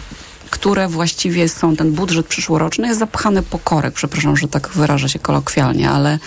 [0.53, 5.19] które właściwie są, ten budżet przyszłoroczny jest zapchany po korek, przepraszam, że tak wyrażę się
[5.19, 6.19] kolokwialnie, ale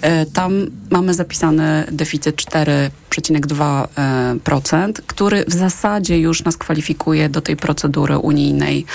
[0.00, 7.56] e, tam mamy zapisany deficyt 4,2%, e, który w zasadzie już nas kwalifikuje do tej
[7.56, 8.86] procedury unijnej.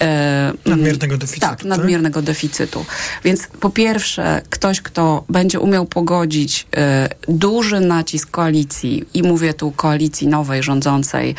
[0.00, 1.46] E, nadmiernego deficytu.
[1.46, 2.24] Tak, nadmiernego tak?
[2.24, 2.84] deficytu.
[3.24, 9.70] Więc po pierwsze, ktoś, kto będzie umiał pogodzić e, duży nacisk koalicji i mówię tu
[9.70, 11.34] koalicji nowej, rządzącej,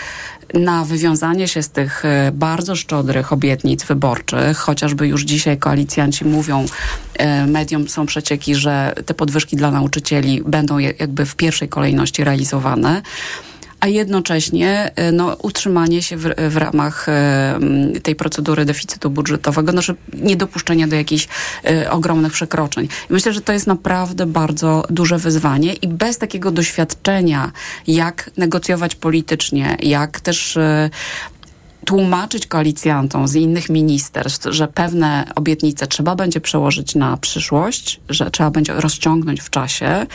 [0.53, 6.65] na wywiązanie się z tych bardzo szczodrych obietnic wyborczych, chociażby już dzisiaj koalicjanci mówią,
[7.47, 13.01] mediom są przecieki, że te podwyżki dla nauczycieli będą jakby w pierwszej kolejności realizowane
[13.79, 17.07] a jednocześnie no, utrzymanie się w, w ramach
[18.03, 21.27] tej procedury deficytu budżetowego, znaczy niedopuszczenia do jakichś
[21.65, 22.85] e, ogromnych przekroczeń.
[23.09, 27.51] I myślę, że to jest naprawdę bardzo duże wyzwanie i bez takiego doświadczenia,
[27.87, 30.57] jak negocjować politycznie, jak też
[31.87, 38.51] tłumaczyć koalicjantom z innych ministerstw, że pewne obietnice trzeba będzie przełożyć na przyszłość, że trzeba
[38.51, 40.05] będzie rozciągnąć w czasie.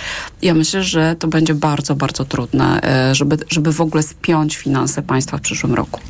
[0.42, 5.02] Ja myślę, że to będzie bardzo, bardzo trudne, e, żeby, żeby w ogóle spiąć finanse
[5.02, 6.00] państwa w przyszłym roku.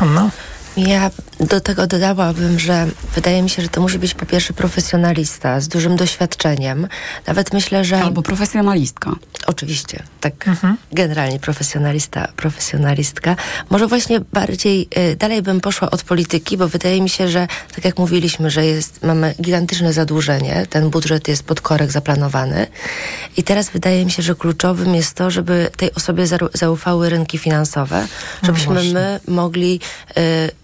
[0.00, 0.30] Anna?
[0.76, 5.60] Ja do tego dodałabym, że wydaje mi się, że to musi być po pierwsze profesjonalista
[5.60, 6.88] z dużym doświadczeniem.
[7.26, 8.02] Nawet myślę, że.
[8.02, 9.10] Albo profesjonalistka.
[9.46, 10.50] Oczywiście, tak.
[10.92, 13.36] Generalnie profesjonalista, profesjonalistka.
[13.70, 17.84] Może właśnie bardziej y, dalej bym poszła od polityki, bo wydaje mi się, że tak
[17.84, 22.66] jak mówiliśmy, że jest, mamy gigantyczne zadłużenie, ten budżet jest pod korek zaplanowany.
[23.36, 28.06] I teraz wydaje mi się, że kluczowym jest to, żeby tej osobie zaufały rynki finansowe,
[28.42, 28.92] żebyśmy właśnie.
[28.92, 29.80] my mogli.
[30.18, 30.61] Y,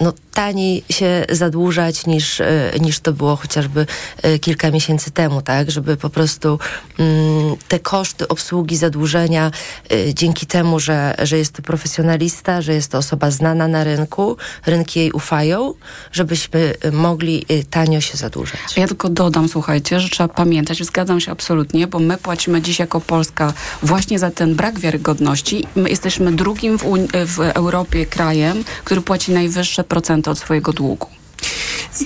[0.00, 3.86] no, taniej się zadłużać niż, e, niż to było chociażby
[4.22, 5.70] e, kilka miesięcy temu, tak?
[5.70, 6.58] Żeby po prostu
[6.98, 9.50] mm, te koszty obsługi zadłużenia
[9.90, 14.36] e, dzięki temu, że, że jest to profesjonalista, że jest to osoba znana na rynku,
[14.66, 15.74] rynki jej ufają,
[16.12, 18.76] żebyśmy mogli tanio się zadłużać.
[18.76, 23.00] Ja tylko dodam, słuchajcie, że trzeba pamiętać, zgadzam się absolutnie, bo my płacimy dziś jako
[23.00, 25.66] Polska właśnie za ten brak wiarygodności.
[25.76, 26.84] My jesteśmy drugim w,
[27.26, 31.06] w Europie krajem, który płaci najwyższe procenty od swojego długu.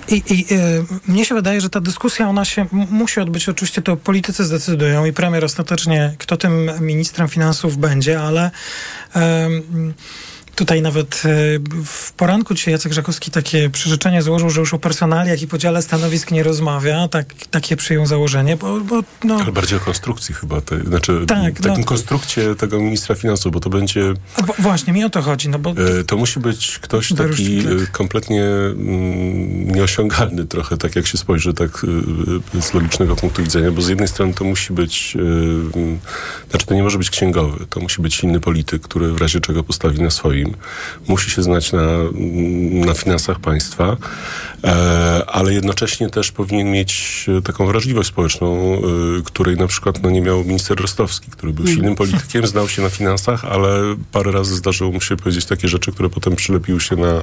[0.09, 3.97] I, i y, mnie się wydaje, że ta dyskusja, ona się musi odbyć, oczywiście to
[3.97, 8.51] politycy zdecydują i premier ostatecznie, kto tym ministrem finansów będzie, ale
[9.15, 9.95] em,
[10.55, 11.29] tutaj nawet e,
[11.85, 16.31] w poranku dzisiaj Jacek Żakowski takie przyrzeczenie złożył, że już o personaliach i podziale stanowisk
[16.31, 20.81] nie rozmawia, tak, takie przyjął założenie, bo, bo no, Ale bardziej o konstrukcji chyba, te,
[20.81, 21.87] znaczy Tak, takim no.
[21.87, 24.03] konstrukcie tego ministra finansów, bo to będzie,
[24.37, 27.63] w- właśnie, mi o to chodzi, no bo e, to musi być ktoś taki e,
[27.93, 31.87] kompletnie mm, nieosiągalny trochę, tak jak się spojrzy, tak
[32.61, 35.17] z logicznego punktu widzenia, bo z jednej strony to musi być,
[36.51, 39.65] znaczy to nie może być księgowy, to musi być silny polityk, który w razie czego
[39.65, 40.44] postawi na swoim,
[41.09, 41.87] musi się znać na,
[42.87, 43.97] na finansach państwa,
[44.65, 48.81] e, ale jednocześnie też powinien mieć e, taką wrażliwość społeczną, e,
[49.25, 52.89] której na przykład no, nie miał minister Rostowski, który był silnym politykiem, znał się na
[52.89, 57.23] finansach, ale parę razy zdarzyło mu się powiedzieć takie rzeczy, które potem przylepiły się na,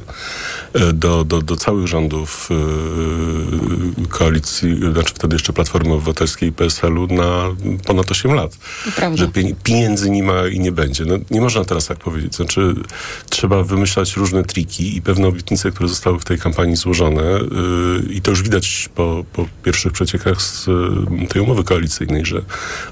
[0.94, 2.50] do, do, do całych rządów
[4.10, 7.56] koalicji, znaczy wtedy jeszcze Platformy Obywatelskiej i PSL-u na
[7.86, 8.58] ponad 8 lat.
[8.96, 9.18] Prawda.
[9.18, 11.06] Że pie- pieniędzy nie ma i nie będzie.
[11.06, 12.36] No, nie można teraz tak powiedzieć.
[12.36, 12.76] Znaczy,
[13.30, 18.22] trzeba wymyślać różne triki i pewne obietnice, które zostały w tej kampanii złożone yy, i
[18.22, 22.42] to już widać po, po pierwszych przeciekach z yy, tej umowy koalicyjnej, że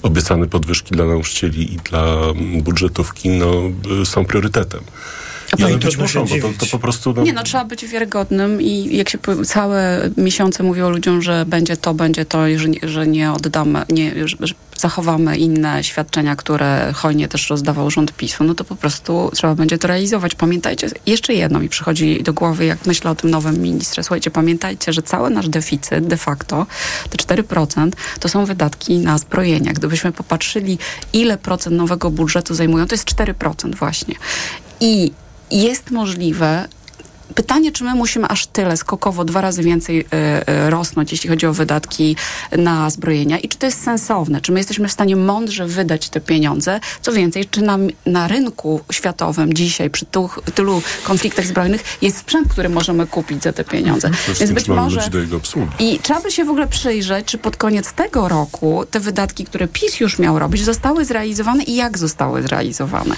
[0.01, 2.17] obiecane podwyżki dla nauczycieli i dla
[2.63, 3.53] budżetówki no,
[3.97, 4.81] yy, są priorytetem.
[5.57, 7.13] I one być muszą, bo to, to po prostu...
[7.13, 11.77] No, Nie no, trzeba być wiarygodnym i jak się całe miesiące mówiło ludziom, że będzie
[11.77, 16.35] to, będzie to, i że nie, że nie oddamy, nie, że że zachowamy inne świadczenia,
[16.35, 20.35] które hojnie też rozdawał rząd PiSu, no to po prostu trzeba będzie to realizować.
[20.35, 24.03] Pamiętajcie, jeszcze jedno mi przychodzi do głowy, jak myślę o tym nowym ministrze.
[24.03, 26.65] Słuchajcie, pamiętajcie, że cały nasz deficyt de facto,
[27.09, 29.73] te 4%, to są wydatki na zbrojenia.
[29.73, 30.77] Gdybyśmy popatrzyli,
[31.13, 34.15] ile procent nowego budżetu zajmują, to jest 4% właśnie.
[34.79, 35.11] I
[35.51, 36.67] jest możliwe,
[37.35, 41.45] Pytanie, czy my musimy aż tyle skokowo, dwa razy więcej e, e, rosnąć, jeśli chodzi
[41.45, 42.15] o wydatki
[42.57, 44.41] na zbrojenia i czy to jest sensowne?
[44.41, 46.79] Czy my jesteśmy w stanie mądrze wydać te pieniądze?
[47.01, 52.47] Co więcej, czy na, na rynku światowym dzisiaj, przy tu, tylu konfliktach zbrojnych, jest sprzęt,
[52.47, 54.09] który możemy kupić za te pieniądze?
[54.09, 55.09] przede wszystkim być trzeba może...
[55.09, 55.69] do jego obsługi.
[55.79, 59.67] I trzeba by się w ogóle przyjrzeć, czy pod koniec tego roku te wydatki, które
[59.67, 63.15] PiS już miał robić, zostały zrealizowane i jak zostały zrealizowane.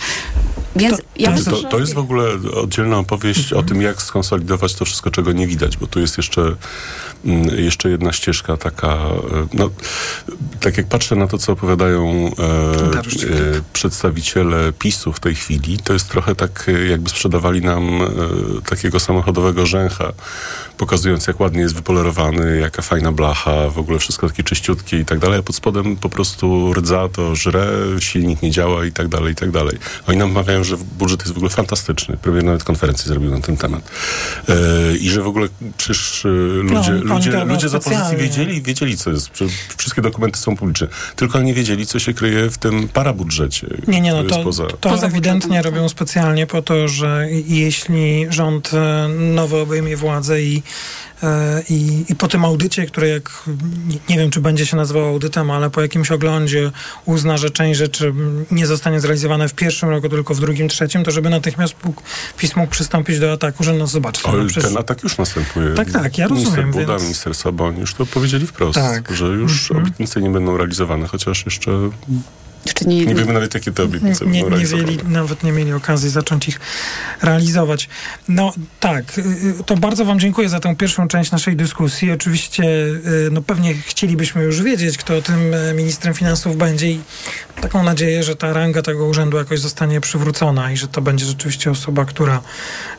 [0.76, 1.68] Więc ja myślę, to, że...
[1.68, 2.24] to jest w ogóle
[2.56, 6.56] oddzielna opowieść o tym, jak skonsolidować to wszystko, czego nie widać, bo tu jest jeszcze,
[7.26, 9.70] mm, jeszcze jedna ścieżka taka, e, no,
[10.60, 15.94] tak jak patrzę na to, co opowiadają e, e, przedstawiciele PiSu w tej chwili, to
[15.94, 18.08] jest trochę tak, e, jakby sprzedawali nam e,
[18.70, 20.14] takiego samochodowego rzęcha,
[20.78, 25.20] pokazując, jak ładnie jest wypolerowany, jaka fajna blacha, w ogóle wszystko takie czyściutkie i tak
[25.20, 27.68] dalej, a pod spodem po prostu rdza to żre,
[28.00, 29.78] silnik nie działa i tak dalej, i tak dalej.
[30.08, 32.18] Oni nam mawiają, że budżet jest w ogóle fantastyczny.
[32.18, 33.91] Premier nawet konferencję zrobił na ten temat.
[34.50, 34.54] E,
[34.98, 36.30] I że w ogóle przecież e,
[36.64, 39.30] ludzie, oni ludzie, ludzie z opozycji wiedzieli, wiedzieli, co jest.
[39.78, 40.88] Wszystkie dokumenty są publiczne.
[41.16, 43.68] Tylko nie wiedzieli, co się kryje w tym parabudżecie.
[43.88, 44.68] Nie, nie, no to, poza...
[44.68, 50.64] to ewidentnie robią specjalnie po to, że jeśli rząd e, nowy obejmie władzę i,
[51.70, 53.44] i, i po tym audycie, który jak,
[54.10, 56.72] nie- wiem, czy będzie się nazywał audytem, ale po jakimś oglądzie
[57.06, 61.04] uzna, że część rzeczy mm, nie zostanie zrealizowana w pierwszym roku, tylko w drugim, trzecim,
[61.04, 61.76] to żeby natychmiast
[62.38, 64.70] PiS mógł przystąpić do ataku, że no zobaczcie, Ale no przecież...
[64.70, 65.74] ten atak już następuje.
[65.74, 69.12] Tak, tak, ja Minister rozumiem, Buda, więc- minister Soboń już to powiedzieli wprost, Tak.
[69.16, 69.82] że już Mhm.
[69.88, 71.72] obietnice nie będą realizowane, chociaż jeszcze
[72.66, 76.10] Jeszcze nie, nie wiemy nawet, jakie te obietnice nie, nie mieli, Nawet nie mieli okazji
[76.10, 76.60] zacząć ich
[77.22, 77.90] realizować.
[78.28, 82.12] No tak, y, y, to bardzo Wam dziękuję za tę pierwszą część naszej dyskusji.
[82.12, 87.00] Oczywiście, y, no pewnie chcielibyśmy już wiedzieć, kto tym e, ministrem finansów będzie i
[87.62, 91.72] taką nadzieję, że ta ranga tego urzędu jakoś zostanie przywrócona i że to będzie rzeczywiście
[91.72, 92.42] osoba, która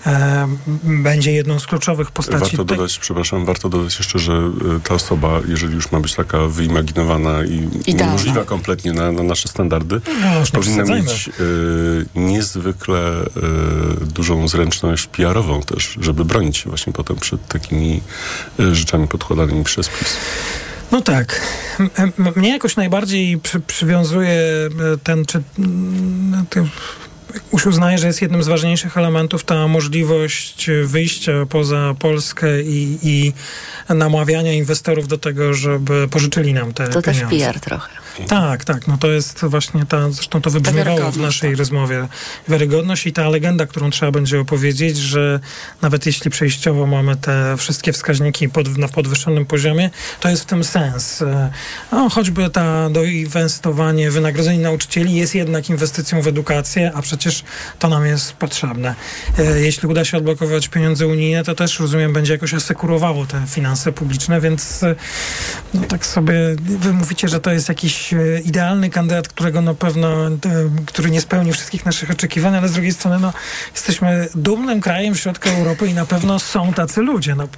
[0.07, 0.49] e,
[0.85, 2.57] będzie jedną z kluczowych postaci.
[2.57, 4.51] Warto dodać, przepraszam, warto dodać jeszcze, że
[4.85, 8.05] ta osoba, jeżeli już ma być taka wyimaginowana i Idealna.
[8.05, 13.25] niemożliwa kompletnie na, na nasze standardy, no, powinna mieć y, niezwykle
[14.03, 18.01] y, dużą zręczność PR-ową też, żeby bronić się właśnie potem przed takimi
[18.61, 20.17] y, rzeczami podkładanymi przez PiS.
[20.93, 21.41] No tak.
[22.37, 24.39] Mnie jakoś najbardziej przy, przywiązuje
[25.05, 25.43] ten, czy
[26.51, 26.69] ten,
[27.53, 33.33] już uznaję, że jest jednym z ważniejszych elementów ta możliwość wyjścia poza Polskę i, i
[33.89, 37.25] namawiania inwestorów do tego, żeby pożyczyli nam te to pieniądze.
[37.25, 38.03] To też PR trochę.
[38.29, 38.89] Tak, tak.
[38.89, 41.59] No to jest właśnie ta, zresztą to wybrzmiewało w naszej tak.
[41.59, 42.09] rozmowie.
[42.49, 45.41] Wiarygodność i ta legenda, którą trzeba będzie opowiedzieć, że
[45.83, 49.91] nawet jeśli przejściowo mamy te wszystkie wskaźniki pod, na podwyższonym poziomie,
[50.21, 51.25] to jest w tym sens.
[51.93, 57.22] No, choćby ta doinwestowanie, wynagrodzenie nauczycieli jest jednak inwestycją w edukację, a przecież
[57.79, 58.95] to nam jest potrzebne.
[59.39, 63.93] E, jeśli uda się odblokować pieniądze unijne, to też, rozumiem, będzie jakoś asekurowało te finanse
[63.93, 64.95] publiczne, więc e,
[65.75, 70.17] no tak sobie wy mówicie, że to jest jakiś E, idealny kandydat, którego na pewno,
[70.87, 73.33] który nie spełni wszystkich naszych oczekiwań, ale z drugiej strony no,
[73.73, 77.35] jesteśmy dumnym krajem w środku Europy i na pewno są tacy ludzie.
[77.35, 77.49] No,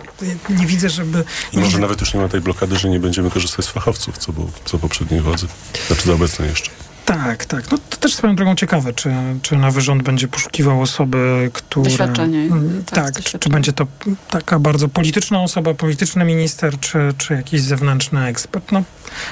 [0.50, 1.24] nie widzę, żeby...
[1.52, 4.32] I może nawet już nie ma tej blokady, że nie będziemy korzystać z fachowców, co
[4.32, 5.46] było co poprzedniej władzy.
[5.86, 6.70] Znaczy za obecnej jeszcze.
[7.04, 7.70] Tak, tak.
[7.70, 11.84] No to też swoją drogą ciekawe, czy, czy nowy rząd będzie poszukiwał osoby, która...
[11.84, 12.38] Doświadczenie.
[12.38, 13.86] Mm, tak, tak czy, czy, będzie to
[14.30, 18.72] taka bardzo polityczna osoba, polityczny minister, czy, czy jakiś zewnętrzny ekspert.
[18.72, 18.82] No,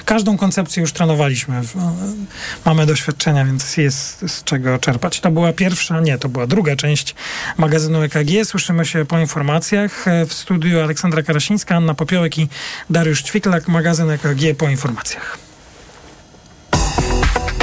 [0.05, 1.61] każdą koncepcję już trenowaliśmy.
[2.65, 5.21] Mamy doświadczenia, więc jest z czego czerpać.
[5.21, 7.15] To była pierwsza, nie, to była druga część
[7.57, 8.45] magazynu EKG.
[8.45, 10.05] Słyszymy się po informacjach.
[10.29, 12.49] W studiu Aleksandra Karasińska, Anna Popiołek i
[12.91, 13.69] Dariusz Ćwiklak.
[13.69, 15.52] Magazyn EKG po informacjach.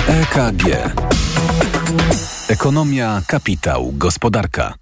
[0.09, 0.65] EKG.
[2.47, 4.73] Ekonomia, kapitał, gospodarka.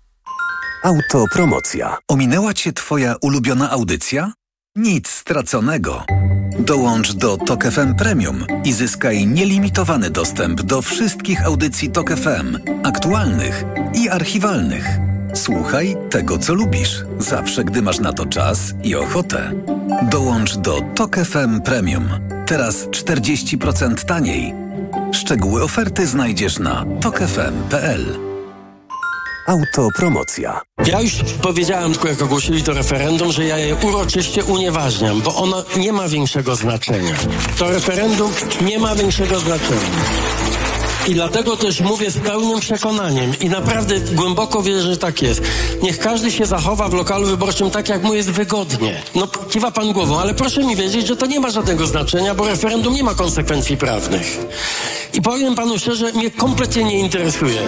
[0.84, 1.98] Autopromocja.
[2.08, 4.34] Ominęła Cię Twoja ulubiona audycja?
[4.76, 6.04] Nic straconego.
[6.60, 13.64] Dołącz do Tok FM Premium i zyskaj nielimitowany dostęp do wszystkich audycji Tok FM, aktualnych
[13.94, 14.88] i archiwalnych.
[15.34, 19.52] Słuchaj tego, co lubisz, zawsze gdy masz na to czas i ochotę.
[20.12, 22.10] Dołącz do Tok FM Premium.
[22.46, 24.68] Teraz 40% taniej
[25.18, 28.20] Szczegóły oferty znajdziesz na tokefm.pl.
[29.48, 30.62] Autopromocja.
[30.86, 35.64] Ja już powiedziałem, tylko jak ogłosili to referendum, że ja je uroczyście unieważniam, bo ono
[35.78, 37.16] nie ma większego znaczenia.
[37.58, 39.82] To referendum nie ma większego znaczenia.
[41.08, 45.42] I dlatego też mówię z pełnym przekonaniem i naprawdę głęboko wierzę, że tak jest.
[45.84, 49.02] Niech każdy się zachowa w lokalu wyborczym tak, jak mu jest wygodnie.
[49.16, 52.48] No, kiwa pan głową, ale proszę mi wiedzieć, że to nie ma żadnego znaczenia, bo
[52.48, 54.38] referendum nie ma konsekwencji prawnych.
[55.28, 57.62] Powiem panu szczerze, mnie kompletnie nie interesuje.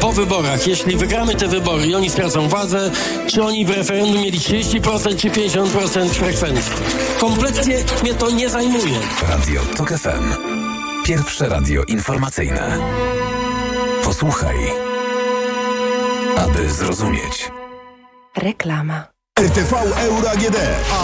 [0.00, 2.90] Po wyborach, jeśli wygramy te wybory i oni stracą władzę,
[3.26, 6.72] czy oni w referendum mieli 30% czy 50% frekwencji.
[7.20, 8.98] Kompletnie mnie to nie zajmuje.
[9.28, 10.34] Radio TOK FM.
[11.04, 12.78] Pierwsze radio informacyjne.
[14.04, 14.56] Posłuchaj,
[16.36, 17.50] aby zrozumieć.
[18.36, 19.13] Reklama.
[19.40, 20.56] RTV Euro AGD.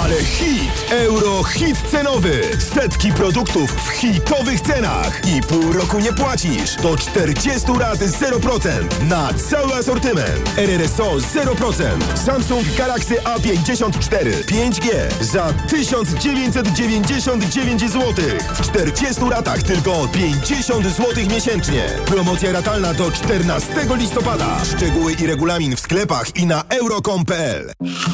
[0.03, 0.87] Ale hit!
[0.91, 2.41] Euro hit cenowy.
[2.75, 5.21] Setki produktów w hitowych cenach.
[5.29, 6.77] I pół roku nie płacisz.
[6.77, 8.71] Do 40 rat 0%.
[9.09, 10.59] Na cały asortyment.
[10.59, 11.85] RRSO 0%.
[12.25, 14.89] Samsung Galaxy A54 5G
[15.21, 18.15] za 1999 zł.
[18.55, 21.89] W 40 ratach tylko 50 zł miesięcznie.
[22.07, 23.67] Promocja ratalna do 14
[23.97, 24.65] listopada.
[24.65, 27.73] Szczegóły i regulamin w sklepach i na euro.com.pl.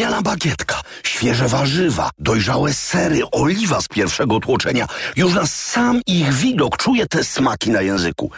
[0.00, 4.86] Rumiana bagietka, świeże warzywa, dojrzałe sery, oliwa z pierwszego tłoczenia.
[5.16, 8.30] Już na sam ich widok czuję te smaki na języku.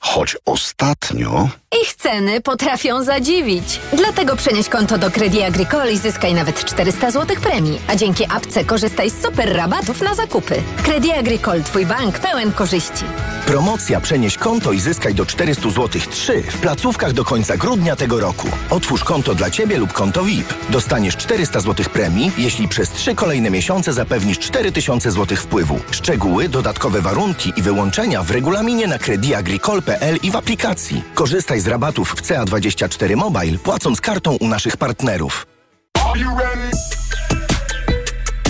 [0.00, 1.48] Choć ostatnio...
[1.82, 3.80] Ich ceny potrafią zadziwić.
[3.92, 7.80] Dlatego przenieś konto do Credit Agricole i zyskaj nawet 400 zł premii.
[7.88, 10.62] A dzięki apce korzystaj z super rabatów na zakupy.
[10.84, 13.04] Credit Agricole, twój bank pełen korzyści.
[13.46, 18.20] Promocja Przenieś konto i zyskaj do 400 zł 3 w placówkach do końca grudnia tego
[18.20, 18.48] roku.
[18.70, 20.54] Otwórz konto dla Ciebie lub konto VIP.
[20.70, 25.80] Dostaniesz 400 zł premii, jeśli przez 3 kolejne miesiące zapewnisz 4000 zł wpływu.
[25.90, 31.02] Szczegóły, dodatkowe warunki i wyłączenia w regulaminie na crediagricole.pl i w aplikacji.
[31.14, 35.46] Korzystaj z rabatów w CA24 Mobile, płacąc kartą u naszych partnerów.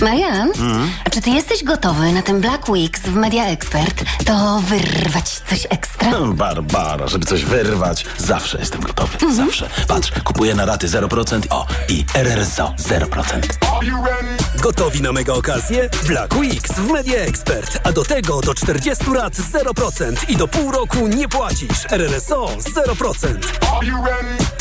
[0.01, 0.51] Marian,
[1.05, 4.03] a czy ty jesteś gotowy na ten Black Weeks w Media Expert?
[4.25, 6.11] To wyrwać coś ekstra?
[6.33, 9.33] Barbara, żeby coś wyrwać, zawsze jestem gotowy.
[9.35, 9.69] Zawsze.
[9.87, 11.41] Patrz, kupuję na raty 0%.
[11.49, 13.39] O, i RRSO 0%.
[14.61, 15.89] Gotowi na mega okazję?
[16.07, 17.79] Black Weeks w Media Expert.
[17.83, 21.85] A do tego do 40 lat 0% i do pół roku nie płacisz.
[21.91, 23.37] RRSO 0%.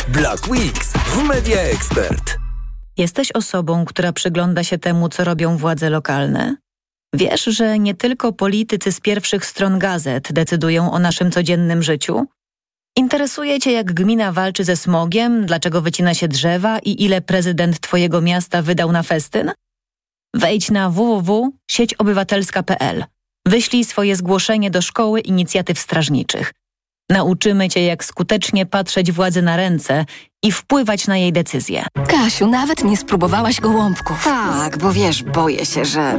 [0.08, 2.49] Black Weeks w Media Expert.
[3.00, 6.56] Jesteś osobą, która przygląda się temu, co robią władze lokalne?
[7.14, 12.26] Wiesz, że nie tylko politycy z pierwszych stron gazet decydują o naszym codziennym życiu?
[12.96, 18.20] Interesuje Cię, jak gmina walczy ze smogiem, dlaczego wycina się drzewa i ile prezydent Twojego
[18.20, 19.52] miasta wydał na festyn?
[20.34, 23.04] Wejdź na www.sieciobywatelska.pl.
[23.46, 26.52] Wyślij swoje zgłoszenie do Szkoły Inicjatyw Strażniczych.
[27.10, 30.04] Nauczymy Cię, jak skutecznie patrzeć władzy na ręce
[30.42, 31.84] i wpływać na jej decyzje.
[32.08, 34.24] Kasiu, nawet nie spróbowałaś gołąbków.
[34.24, 36.18] Tak, bo wiesz, boję się, że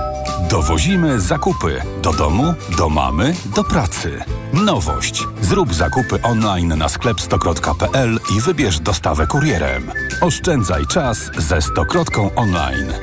[0.51, 4.23] Dowozimy zakupy do domu, do mamy, do pracy.
[4.53, 5.23] Nowość.
[5.41, 9.91] Zrób zakupy online na sklep stokrot.pl i wybierz dostawę kurierem.
[10.21, 12.93] Oszczędzaj czas ze Stokrotką online.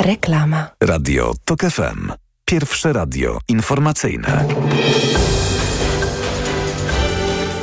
[0.00, 0.66] Reklama.
[0.82, 2.12] Radio TOK FM.
[2.44, 4.44] Pierwsze radio informacyjne.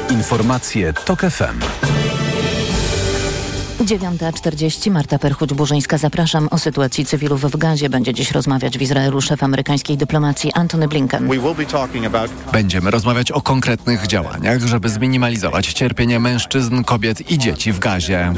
[0.10, 1.95] Informacje TOK FM.
[3.86, 5.98] 9.40 Marta Perchuć-Burzyńska.
[5.98, 6.48] Zapraszam.
[6.52, 11.30] O sytuacji cywilów w gazie będzie dziś rozmawiać w Izraelu szef amerykańskiej dyplomacji Antony Blinken.
[12.52, 18.34] Będziemy rozmawiać o konkretnych działaniach, żeby zminimalizować cierpienie mężczyzn, kobiet i dzieci w gazie.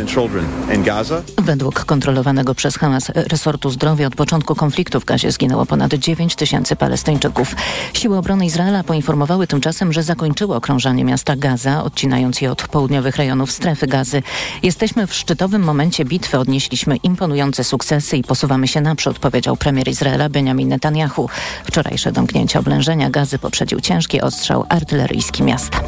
[1.38, 6.76] Według kontrolowanego przez Hamas resortu zdrowia od początku konfliktu w gazie zginęło ponad 9 tysięcy
[6.76, 7.56] Palestyńczyków.
[7.94, 13.52] Siły obrony Izraela poinformowały tymczasem, że zakończyły okrążanie miasta Gaza, odcinając je od południowych rejonów
[13.52, 14.24] strefy gazy.
[14.64, 20.30] Jesteśmy w szczytowym momencie bitwy, odnieśliśmy imponujące sukcesy i posuwamy się naprzód, powiedział premier Izraela
[20.30, 21.30] Benjamin Netanyahu.
[21.66, 25.80] Wczorajsze domknięcie oblężenia gazy poprzedził ciężki ostrzał artyleryjski miasta.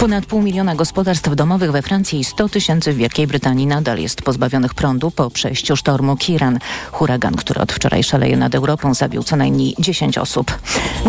[0.00, 4.22] Ponad pół miliona gospodarstw domowych we Francji i 100 tysięcy w Wielkiej Brytanii nadal jest
[4.22, 6.58] pozbawionych prądu po przejściu sztormu Kiran.
[6.92, 10.58] Huragan, który od wczoraj szaleje nad Europą, zabił co najmniej 10 osób.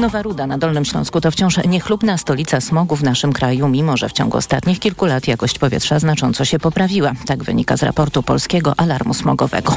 [0.02, 4.10] Nowa Ruda na Dolnym Śląsku to wciąż niechlubna stolica smogu w naszym kraju, mimo że
[4.10, 7.12] w ciągu ostatnich kilku lat jakość powietrza znacząco się poprawiła.
[7.26, 9.76] Tak wynika z raportu Polskiego Alarmu Smogowego.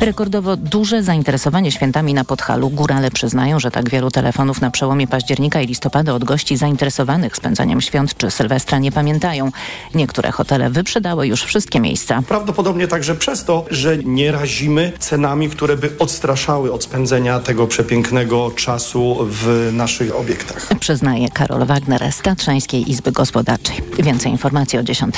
[0.00, 2.70] Rekordowo duże zainteresowanie świętami na Podhalu.
[2.70, 7.80] Górale przyznają, że tak wielu telefonów na przełomie października i listopada od gości zainteresowanych spędzaniem
[7.80, 9.50] świąt czy Sylwestra nie pamiętają.
[9.94, 12.22] Niektóre hotele wyprzedały już wszystkie miejsca.
[12.28, 18.50] Prawdopodobnie także przez to, że nie razimy cenami, które by odstraszały od spędzenia tego przepięknego
[18.50, 20.68] czasu w naszych obiektach.
[20.80, 23.76] Przyznaje Karol Wagner z Tatrzańskiej Izby Gospodarczej.
[23.98, 25.14] Więcej informacji o 10.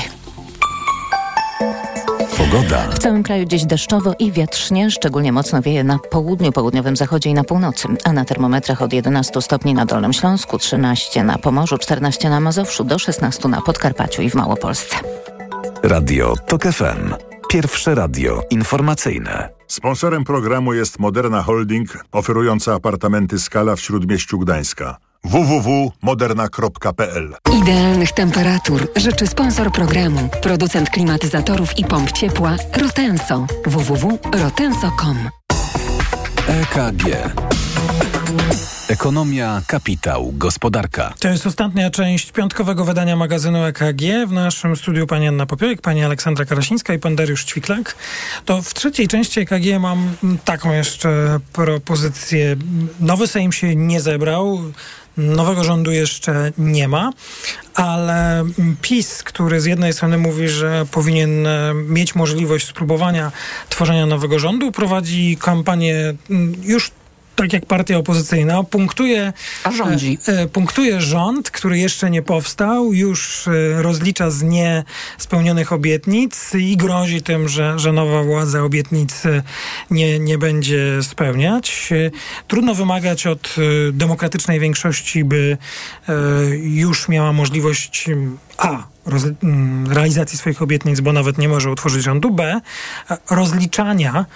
[2.40, 2.88] Pogoda.
[2.88, 7.34] W całym kraju dziś deszczowo i wietrznie, szczególnie mocno wieje na południu, południowym zachodzie i
[7.34, 12.30] na północy, a na termometrach od 11 stopni na Dolnym Śląsku, 13 na Pomorzu, 14
[12.30, 14.96] na Mazowszu, do 16 na Podkarpaciu i w Małopolsce.
[15.82, 17.14] Radio TOK FM.
[17.50, 19.48] Pierwsze radio informacyjne.
[19.66, 29.26] Sponsorem programu jest Moderna Holding, oferująca apartamenty Skala w Śródmieściu Gdańska www.moderna.pl Idealnych temperatur życzy
[29.26, 33.46] sponsor programu, producent klimatyzatorów i pomp ciepła Rotenso.
[33.66, 35.16] www.rotenso.com
[36.48, 37.04] EKG.
[38.88, 41.14] Ekonomia, kapitał, gospodarka.
[41.18, 44.02] To jest ostatnia część piątkowego wydania magazynu EKG.
[44.26, 47.94] W naszym studiu pani Anna Popiołek, pani Aleksandra Karasińska i pan Dariusz Ćwiklak.
[48.44, 50.12] To w trzeciej części EKG mam
[50.44, 52.56] taką jeszcze propozycję.
[53.00, 54.58] Nowy Sejm się nie zebrał.
[55.16, 57.12] Nowego rządu jeszcze nie ma,
[57.74, 58.44] ale
[58.82, 63.32] PiS, który z jednej strony mówi, że powinien mieć możliwość spróbowania
[63.68, 66.14] tworzenia nowego rządu, prowadzi kampanię
[66.62, 66.90] już
[67.40, 69.32] tak jak partia opozycyjna, punktuje,
[69.64, 70.18] A rządzi.
[70.28, 76.76] e, e, punktuje rząd, który jeszcze nie powstał, już e, rozlicza z niespełnionych obietnic i
[76.76, 79.42] grozi tym, że, że nowa władza obietnic e,
[79.90, 81.90] nie, nie będzie spełniać.
[82.48, 83.56] Trudno wymagać od
[83.92, 85.56] demokratycznej większości, by
[86.62, 88.06] już miała możliwość
[88.60, 88.90] a.
[89.06, 92.30] Roz, m, realizacji swoich obietnic, bo nawet nie może utworzyć rządu.
[92.30, 92.60] B.
[93.10, 94.26] e, Rozliczania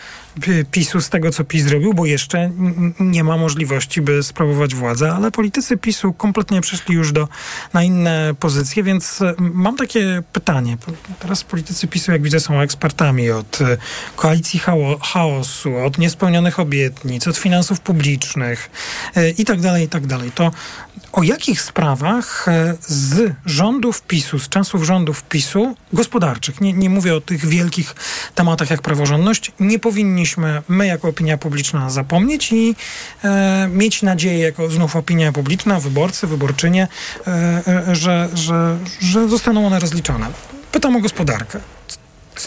[0.40, 2.50] p- PiSu z tego, co PiS zrobił, bo jeszcze
[3.00, 7.28] nie ma możliwości, by sprawować władzę, ale politycy PiSu kompletnie przeszli już do,
[7.72, 10.76] na inne pozycje, więc e, mam takie pytanie.
[11.18, 13.76] Teraz politycy PiSu, jak widzę, są ekspertami od e,
[14.16, 18.70] koalicji chaos, chaosu, od niespełnionych obietnic, od finansów publicznych
[19.16, 20.32] e, i tak dalej, i tak dalej.
[20.34, 20.50] To
[21.12, 27.14] o jakich sprawach e, z rządów PiSu, z czasów rządów PiSu, gospodarczych, nie, nie mówię
[27.14, 27.94] o tych wielkich
[28.34, 32.76] tematach jak praworządność, nie powinniśmy my jako opinia publiczna zapomnieć i
[33.24, 36.88] e, mieć nadzieję jako znów opinia publiczna, wyborcy, wyborczynie,
[37.26, 37.30] e,
[37.88, 40.26] e, że, że, że zostaną one rozliczone.
[40.72, 41.60] Pytam o gospodarkę.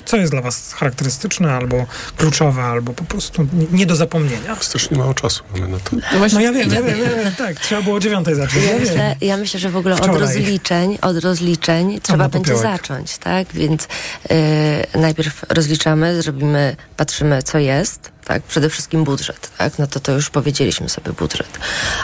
[0.06, 1.86] Co jest dla Was charakterystyczne, albo
[2.18, 4.56] kluczowe, albo po prostu nie- do zapomnienia?
[4.62, 5.96] Strasznie mało czasu mamy na to.
[6.34, 8.64] No ja wiem, ja wiem, ja wiem, tak, trzeba było o dziewiątej zacząć.
[8.66, 10.20] Ja Ja myślę, ja myślę, że w ogóle od Wczoraj.
[10.22, 12.72] rozliczeń, od rozliczeń trzeba będzie popiołek.
[12.82, 13.48] zacząć, tak?
[13.54, 13.88] Więc
[14.30, 18.44] e, najpierw rozliczamy, zrobimy, patrzymy, co jest, tak?
[18.44, 19.80] Przede wszystkim budżet, tak?
[19.80, 21.48] No to to już powiedzieliśmy sobie budżet.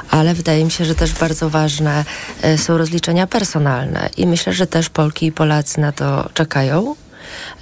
[0.09, 2.05] Ale wydaje mi się, że też bardzo ważne
[2.41, 6.95] e, są rozliczenia personalne i myślę, że też Polki i Polacy na to czekają.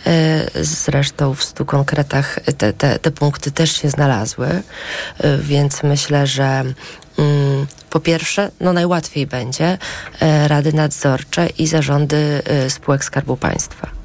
[0.05, 4.61] E, Zresztą w stu konkretach te, te, te punkty też się znalazły,
[5.19, 6.63] E, więc myślę, że
[7.17, 9.77] mm, po pierwsze, no najłatwiej będzie
[10.19, 14.00] e, rady nadzorcze i zarządy spółek Skarbu Państwa.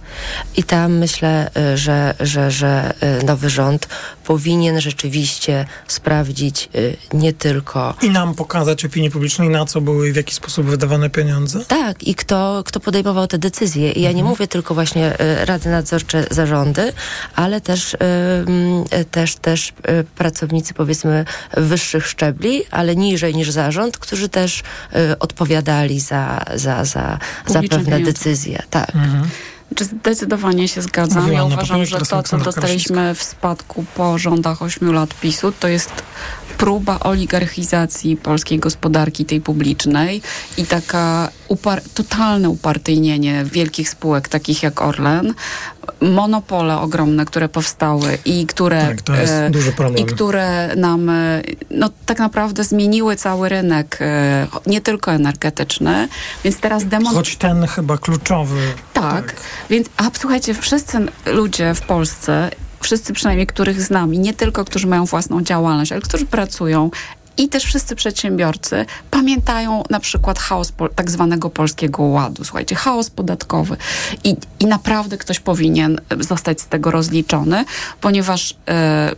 [0.56, 3.88] I tam myślę, e, że, że, że e, nowy rząd
[4.24, 6.68] powinien rzeczywiście sprawdzić
[7.12, 10.66] e, nie tylko I nam pokazać opinii publicznej, na co były i w jaki sposób
[10.66, 11.64] wydawane pieniądze.
[11.64, 13.92] Tak, i kto, kto podejmował te decyzje.
[13.92, 15.12] I ja nie mówię tylko właśnie
[15.44, 16.92] rady nadzorcze, zarządy,
[17.34, 17.96] ale też,
[19.10, 19.72] też, też
[20.14, 21.24] pracownicy powiedzmy
[21.56, 24.62] wyższych szczebli, ale niżej niż zarząd, którzy też
[25.20, 28.12] odpowiadali za, za, za, za pewne pieniądze.
[28.12, 28.62] decyzje.
[28.70, 28.92] Tak.
[29.74, 31.22] Czy zdecydowanie się zgadzam.
[31.22, 35.68] Mówiła Ja uważam, że to, co dostaliśmy w spadku po rządach 8 lat PiSu, to
[35.68, 35.92] jest
[36.58, 40.22] próba oligarchizacji polskiej gospodarki, tej publicznej
[40.56, 45.34] i taka upar- totalne upartyjnienie wielkich spółek, takich jak Orlen,
[46.00, 50.04] monopole ogromne, które powstały i które, Tak, to jest e, duży problem.
[50.04, 56.08] i które nam e, no, tak naprawdę zmieniły cały rynek, e, nie tylko energetyczny,
[56.44, 57.14] więc teraz demon...
[57.14, 58.60] Choć ten chyba kluczowy.
[58.92, 59.34] Tak,
[59.70, 64.86] więc a słuchajcie, wszyscy ludzie w Polsce, wszyscy przynajmniej, których znam i nie tylko, którzy
[64.86, 66.90] mają własną działalność, ale którzy pracują
[67.38, 72.44] i też wszyscy przedsiębiorcy pamiętają na przykład chaos tak zwanego polskiego ładu.
[72.44, 73.76] Słuchajcie, chaos podatkowy.
[74.24, 77.64] I, i naprawdę ktoś powinien zostać z tego rozliczony,
[78.00, 79.12] ponieważ e,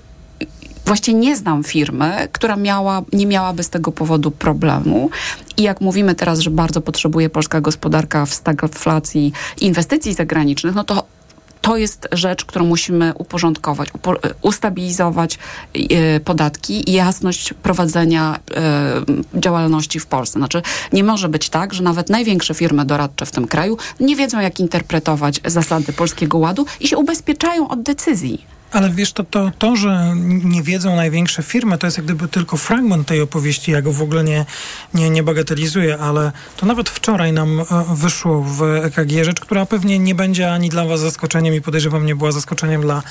[0.89, 5.11] Właściwie nie znam firmy, która miała, nie miałaby z tego powodu problemu.
[5.57, 11.07] I jak mówimy teraz, że bardzo potrzebuje polska gospodarka w stagflacji inwestycji zagranicznych, no to
[11.69, 15.39] to jest rzecz, którą musimy uporządkować, upo, ustabilizować
[15.75, 20.39] e, podatki i jasność prowadzenia e, działalności w Polsce.
[20.39, 20.63] Znaczy,
[20.93, 24.61] nie może być tak, że nawet największe firmy doradcze w tym kraju nie wiedzą, jak
[24.61, 28.58] interpretować zasady Polskiego Ładu i się ubezpieczają od decyzji.
[28.73, 30.13] Ale wiesz, to, to, to, że
[30.45, 33.71] nie wiedzą największe firmy, to jest jak gdyby tylko fragment tej opowieści.
[33.73, 34.45] Ja go w ogóle nie,
[34.95, 37.65] nie, nie bagatelizuję, ale to nawet wczoraj nam e,
[37.95, 42.17] wyszło w EKG rzecz, która pewnie nie będzie ani dla Was zaskoczeniem i podejrzewam nie
[42.17, 43.03] była zaskoczeniem dla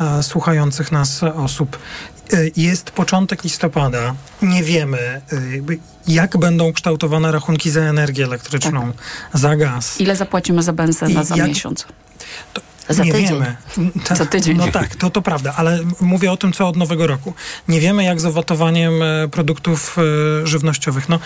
[0.00, 1.78] e, słuchających nas osób.
[2.32, 4.14] E, Jest początek listopada.
[4.42, 5.22] Nie wiemy, e,
[6.08, 8.92] jak będą kształtowane rachunki za energię elektryczną,
[9.34, 10.00] za gaz.
[10.00, 11.86] Ile zapłacimy za benzynę I za jak- miesiąc?
[12.88, 13.28] Za nie tydzień.
[13.28, 13.56] wiemy.
[14.04, 14.56] Tak, Za tydzień.
[14.56, 17.34] No tak, to, to prawda, ale mówię o tym, co od nowego roku.
[17.68, 19.96] Nie wiemy, jak z owatowaniem e, produktów
[20.42, 21.08] e, żywnościowych.
[21.08, 21.18] No,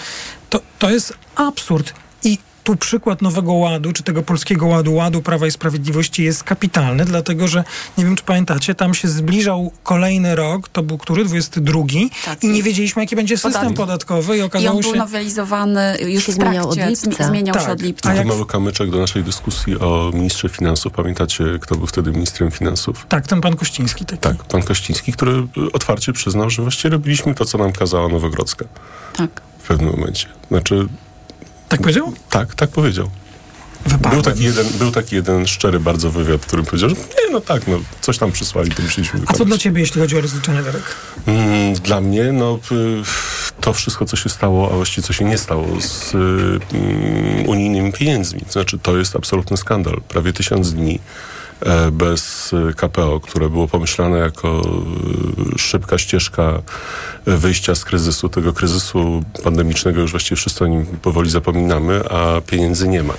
[0.51, 1.93] to, to jest absurd.
[2.25, 7.05] I tu przykład Nowego Ładu, czy tego polskiego ładu, ładu Prawa i Sprawiedliwości jest kapitalny,
[7.05, 7.65] dlatego że,
[7.99, 11.25] nie wiem czy pamiętacie, tam się zbliżał kolejny rok, to był który?
[11.25, 11.81] 22
[12.43, 13.77] i nie wiedzieliśmy, jaki będzie system Podatki.
[13.77, 14.99] podatkowy i I on okazało był się...
[14.99, 17.07] nowelizowany już Się w zmieniał od trakcie.
[17.07, 17.27] lipca.
[17.29, 17.71] Zmieniał się Tak.
[17.71, 18.09] od lipca.
[18.11, 20.93] A To jak- mały kamyczek do naszej dyskusji o ministrze finansów.
[20.93, 23.07] Pamiętacie, kto był wtedy ministrem finansów?
[23.09, 24.05] Tak, ten pan Kościński.
[24.05, 24.21] Taki.
[24.23, 28.65] Tak, pan Kościński, który otwarcie przyznał, że właściwie robiliśmy to, co nam kazała Nowogrodzka
[29.17, 29.41] Tak.
[29.59, 30.27] w pewnym momencie.
[30.51, 30.89] Znaczy...
[31.71, 32.13] Tak powiedział?
[32.31, 33.11] Tak, tak powiedział.
[33.87, 34.13] wypadłem.
[34.13, 37.41] Był taki, jeden, był taki jeden szczery bardzo wywiad, w którym powiedział, że nie, no
[37.41, 39.39] tak, no, coś tam przysłali, to musieliśmy A wykonać.
[39.39, 40.83] co dla ciebie, jeśli chodzi o rozliczenie, Darek?
[41.27, 42.59] Mm, Dla mnie, no,
[43.61, 48.41] to wszystko, co się stało, a właściwie co się nie stało z mm, unijnymi pieniędzmi.
[48.41, 50.01] To znaczy, to jest absolutny skandal.
[50.09, 51.01] Prawie tysiąc dni
[51.93, 54.63] bez y, KPO, które było pomyślane jako
[55.55, 56.63] y, szybka ścieżka
[57.27, 62.41] e, wyjścia z kryzysu, tego kryzysu pandemicznego, już właściwie wszyscy o nim powoli zapominamy, a
[62.41, 63.15] pieniędzy nie ma.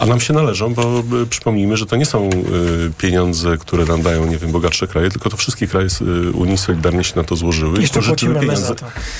[0.00, 4.02] A nam się należą, bo y, przypomnijmy, że to nie są y, pieniądze, które nam
[4.02, 7.36] dają, nie wiem, bogatsze kraje, tylko to wszystkie kraje y, Unii solidarnie się na to
[7.36, 8.74] złożyły i pożyczyły pieniądze,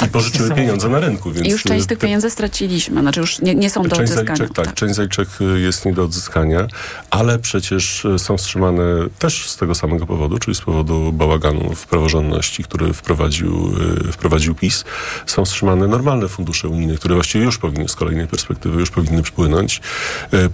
[0.06, 0.54] i pożyczyły Niesamowite.
[0.56, 1.32] pieniądze na rynku.
[1.32, 3.88] Więc I już część z tych te- pieniędzy straciliśmy, znaczy już nie, nie są do
[3.96, 4.36] Część odzyskania.
[4.36, 6.66] zaliczek, tak, część zaliczek jest nie do odzyskania,
[7.10, 8.82] ale przecież są wstrzymane
[9.18, 13.72] też z tego samego powodu, czyli z powodu bałaganu w praworządności, który wprowadził,
[14.12, 14.84] wprowadził PiS.
[15.26, 19.80] Są wstrzymane normalne fundusze unijne, które właściwie już powinny z kolejnej perspektywy, już powinny przypłynąć.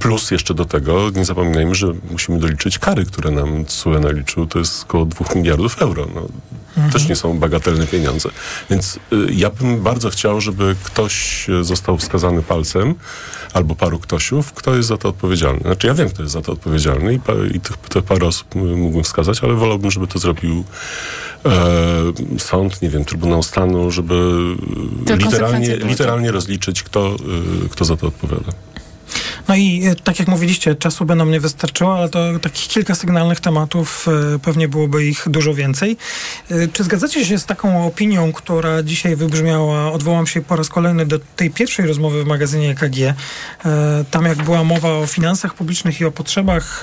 [0.08, 4.58] Plus jeszcze do tego, nie zapominajmy, że musimy doliczyć kary, które nam CUE naliczył, to
[4.58, 6.06] jest około 2 miliardów euro.
[6.14, 6.28] No,
[6.76, 6.92] Mhm.
[6.92, 8.28] też nie są bagatelne pieniądze.
[8.70, 8.98] Więc y,
[9.32, 12.94] ja bym bardzo chciał, żeby ktoś y, został wskazany palcem,
[13.52, 15.60] albo paru ktośów, kto jest za to odpowiedzialny.
[15.60, 18.54] Znaczy ja wiem, kto jest za to odpowiedzialny i, pa, i tych, te parę osób
[18.54, 20.64] mógłbym wskazać, ale wolałbym, żeby to zrobił
[21.46, 24.14] e, sąd, nie wiem, Trybunał Stanu, żeby
[25.06, 27.16] Te literalnie, literalnie rozliczyć, kto,
[27.64, 28.52] y, kto za to odpowiada.
[29.48, 33.40] No i e, tak jak mówiliście, czasu nam nie wystarczyło, ale to takich kilka sygnalnych
[33.40, 35.96] tematów, e, pewnie byłoby ich dużo więcej.
[36.50, 41.06] E, Czy zgadzacie się z taką opinią, która dzisiaj wybrzmiała, odwołam się po raz kolejny
[41.06, 43.14] do tej pierwszej rozmowy w magazynie EKG,
[44.10, 46.82] tam jak była mowa o finansach publicznych i o potrzebach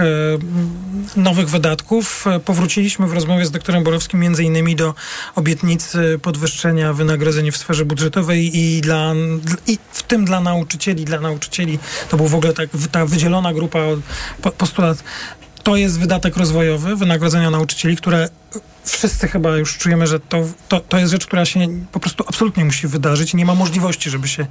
[1.15, 4.93] nowych wydatków, powróciliśmy w rozmowie z doktorem Borowskim między innymi do
[5.35, 9.13] obietnicy podwyższenia wynagrodzeń w sferze budżetowej i, dla,
[9.67, 11.05] i w tym dla nauczycieli.
[11.05, 13.79] Dla nauczycieli to był w ogóle tak, ta wydzielona grupa,
[14.41, 15.03] po- postulat.
[15.63, 18.29] To jest wydatek rozwojowy, wynagrodzenia nauczycieli, które
[18.85, 21.59] wszyscy chyba już czujemy, że to, to, to jest rzecz, która się
[21.91, 24.45] po prostu absolutnie musi wydarzyć i nie ma możliwości, żeby się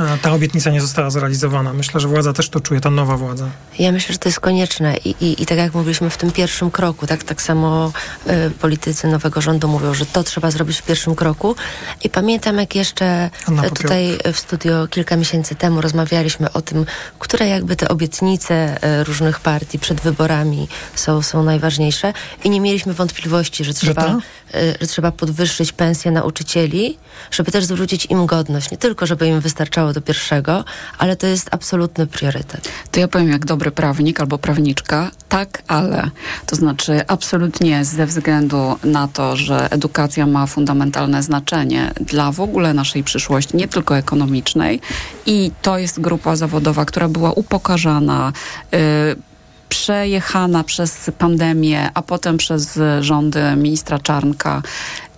[0.00, 1.72] e, ta obietnica nie została zrealizowana.
[1.72, 3.48] Myślę, że władza też to czuje, ta nowa władza.
[3.78, 6.70] Ja myślę, że to jest konieczne i, i, i tak jak mówiliśmy w tym pierwszym
[6.70, 7.92] kroku, tak, tak samo
[8.26, 11.56] y, politycy nowego rządu mówią, że to trzeba zrobić w pierwszym kroku.
[12.04, 13.30] I pamiętam, jak jeszcze
[13.64, 16.86] e, tutaj w studio kilka miesięcy temu rozmawialiśmy o tym,
[17.18, 22.12] które jakby te obietnice różnych partii przed wyborami są, są najważniejsze
[22.44, 24.18] i nie mieliśmy wątpliwości, że trzeba,
[24.54, 26.98] e, że trzeba podwyższyć pensję nauczycieli,
[27.30, 28.70] żeby też zwrócić im godność.
[28.70, 30.64] Nie tylko, żeby im wystarczało do pierwszego,
[30.98, 32.68] ale to jest absolutny priorytet.
[32.90, 36.10] To ja powiem jak dobry prawnik albo prawniczka, tak, ale.
[36.46, 42.74] To znaczy absolutnie ze względu na to, że edukacja ma fundamentalne znaczenie dla w ogóle
[42.74, 44.80] naszej przyszłości, nie tylko ekonomicznej
[45.26, 48.32] i to jest grupa zawodowa, która była upokarzana,
[48.74, 49.27] y,
[49.68, 54.62] przejechana przez pandemię, a potem przez rządy ministra Czarnka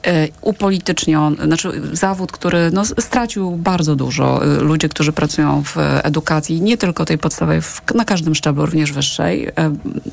[0.06, 4.46] e, upolityczniony, znaczy zawód, który no, stracił bardzo dużo.
[4.46, 7.60] Y, Ludzie, którzy pracują w edukacji, nie tylko tej podstawowej,
[7.94, 9.52] na każdym szczeblu, również wyższej, e,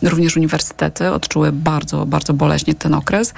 [0.03, 3.33] również uniwersytety odczuły bardzo, bardzo boleśnie ten okres.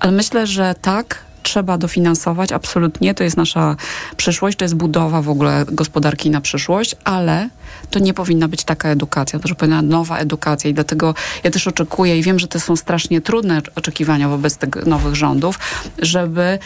[0.00, 3.76] Ale myślę, że tak, trzeba dofinansować, absolutnie, to jest nasza
[4.16, 7.48] przyszłość, to jest budowa w ogóle gospodarki na przyszłość, ale
[7.90, 11.14] to nie powinna być taka edukacja, to że powinna nowa edukacja i dlatego
[11.44, 15.58] ja też oczekuję i wiem, że to są strasznie trudne oczekiwania wobec tych nowych rządów,
[15.98, 16.58] żeby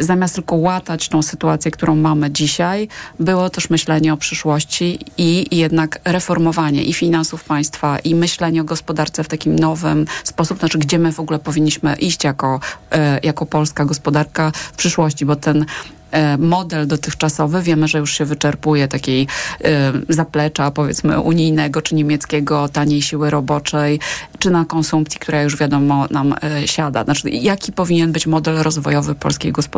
[0.00, 2.88] zamiast tylko łatać tą sytuację, którą mamy dzisiaj,
[3.20, 9.24] było też myślenie o przyszłości i, jednak reformowanie i finansów państwa i myślenie o gospodarce
[9.24, 12.60] w takim nowym sposób, znaczy gdzie my w ogóle powinniśmy iść jako,
[12.94, 15.66] y, jako polska gospodarka w przyszłości, bo ten
[16.10, 19.26] e, model dotychczasowy wiemy, że już się wyczerpuje takiej
[19.64, 24.00] e, zaplecza powiedzmy unijnego czy niemieckiego taniej siły roboczej,
[24.38, 27.04] czy na konsumpcji, która już wiadomo nam e, siada.
[27.04, 29.69] Znaczy jaki powinien być model rozwojowy polskiej gospodarki,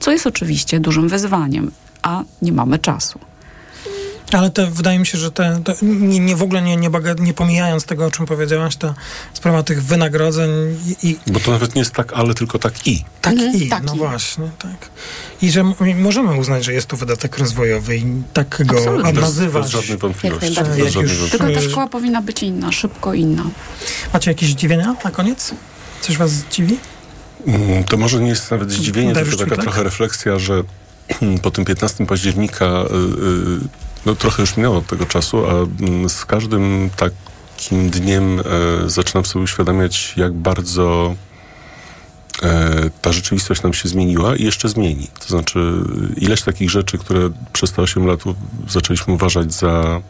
[0.00, 1.70] co jest oczywiście dużym wyzwaniem,
[2.02, 3.18] a nie mamy czasu.
[4.32, 7.14] Ale te, wydaje mi się, że te, te nie, nie w ogóle nie, nie, baga,
[7.18, 8.94] nie pomijając tego, o czym powiedziałaś, ta
[9.32, 10.50] sprawa tych wynagrodzeń
[11.02, 13.04] i, i Bo to nawet nie jest tak, ale tylko tak i.
[13.20, 13.98] tak Mhm, i, tak no i.
[13.98, 14.88] właśnie, tak.
[15.42, 19.12] I że m- możemy uznać, że jest to wydatek rozwojowy i tak go Absolutnie.
[19.12, 19.62] Bez, nazywać.
[19.62, 20.46] bez żadnej wątpliwości.
[20.46, 23.44] Bez żadnej już- Tylko ta szkoła powinna być inna, szybko inna.
[24.12, 25.54] Macie jakieś zdziwienia na koniec?
[26.00, 26.78] Coś was zdziwi?
[27.46, 29.64] Mm, To może nie jest nawet zdziwienie, Dariusz tylko taka Twitlak?
[29.74, 30.62] trochę refleksja, że
[31.42, 33.68] po tym 15 października y, y,
[34.06, 38.42] no trochę już minęło od tego czasu, a mm, z każdym takim dniem e,
[38.90, 41.14] zaczynam sobie uświadamiać, jak bardzo
[42.42, 45.08] e, ta rzeczywistość nam się zmieniła i jeszcze zmieni.
[45.20, 45.72] To znaczy
[46.16, 48.20] ileś takich rzeczy, które przez te 8 lat
[48.68, 50.00] zaczęliśmy uważać za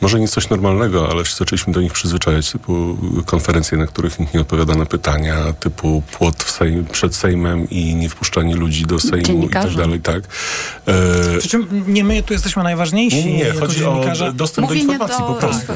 [0.00, 4.34] może nie coś normalnego, ale się zaczęliśmy do nich przyzwyczajać, typu konferencje, na których nikt
[4.34, 9.00] nie odpowiada na pytania, typu płot w sejm, przed Sejmem i nie wpuszczanie ludzi do
[9.00, 10.22] Sejmu i tak dalej, tak.
[10.86, 11.38] E...
[11.38, 13.26] Przy czym nie my tu jesteśmy najważniejsi.
[13.26, 15.34] Nie, nie, chodzi o dostęp Mówienie do informacji do...
[15.34, 15.72] po prostu.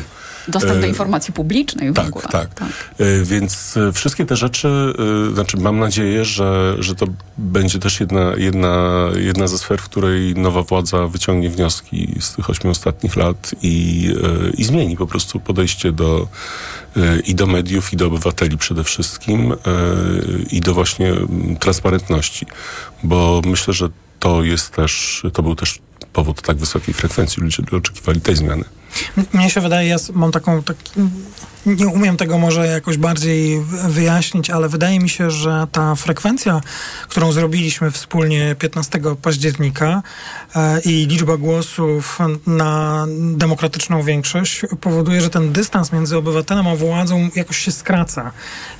[0.48, 2.24] Dostęp do e, informacji publicznej tak, ogóle.
[2.30, 2.68] Tak, tak.
[2.98, 4.92] E, więc wszystkie te rzeczy,
[5.34, 7.06] znaczy mam nadzieję, że, że to
[7.38, 12.50] będzie też jedna, jedna, jedna ze sfer, w której nowa władza wyciągnie wnioski z tych
[12.50, 14.08] ośmiu ostatnich lat i,
[14.58, 16.28] i zmieni po prostu podejście do
[17.24, 19.54] i do mediów, i do obywateli przede wszystkim,
[20.50, 21.14] i do właśnie
[21.60, 22.46] transparentności.
[23.02, 23.88] Bo myślę, że
[24.18, 25.78] to jest też, to był też
[26.12, 27.42] powód tak wysokiej frekwencji.
[27.42, 28.64] Ludzie oczekiwali tej zmiany.
[29.32, 30.92] Mnie się wydaje, ja mam taką, taki,
[31.66, 36.60] nie umiem tego może jakoś bardziej wyjaśnić, ale wydaje mi się, że ta frekwencja,
[37.08, 40.02] którą zrobiliśmy wspólnie 15 października
[40.56, 47.28] e, i liczba głosów na demokratyczną większość powoduje, że ten dystans między obywatelem a władzą
[47.36, 48.32] jakoś się skraca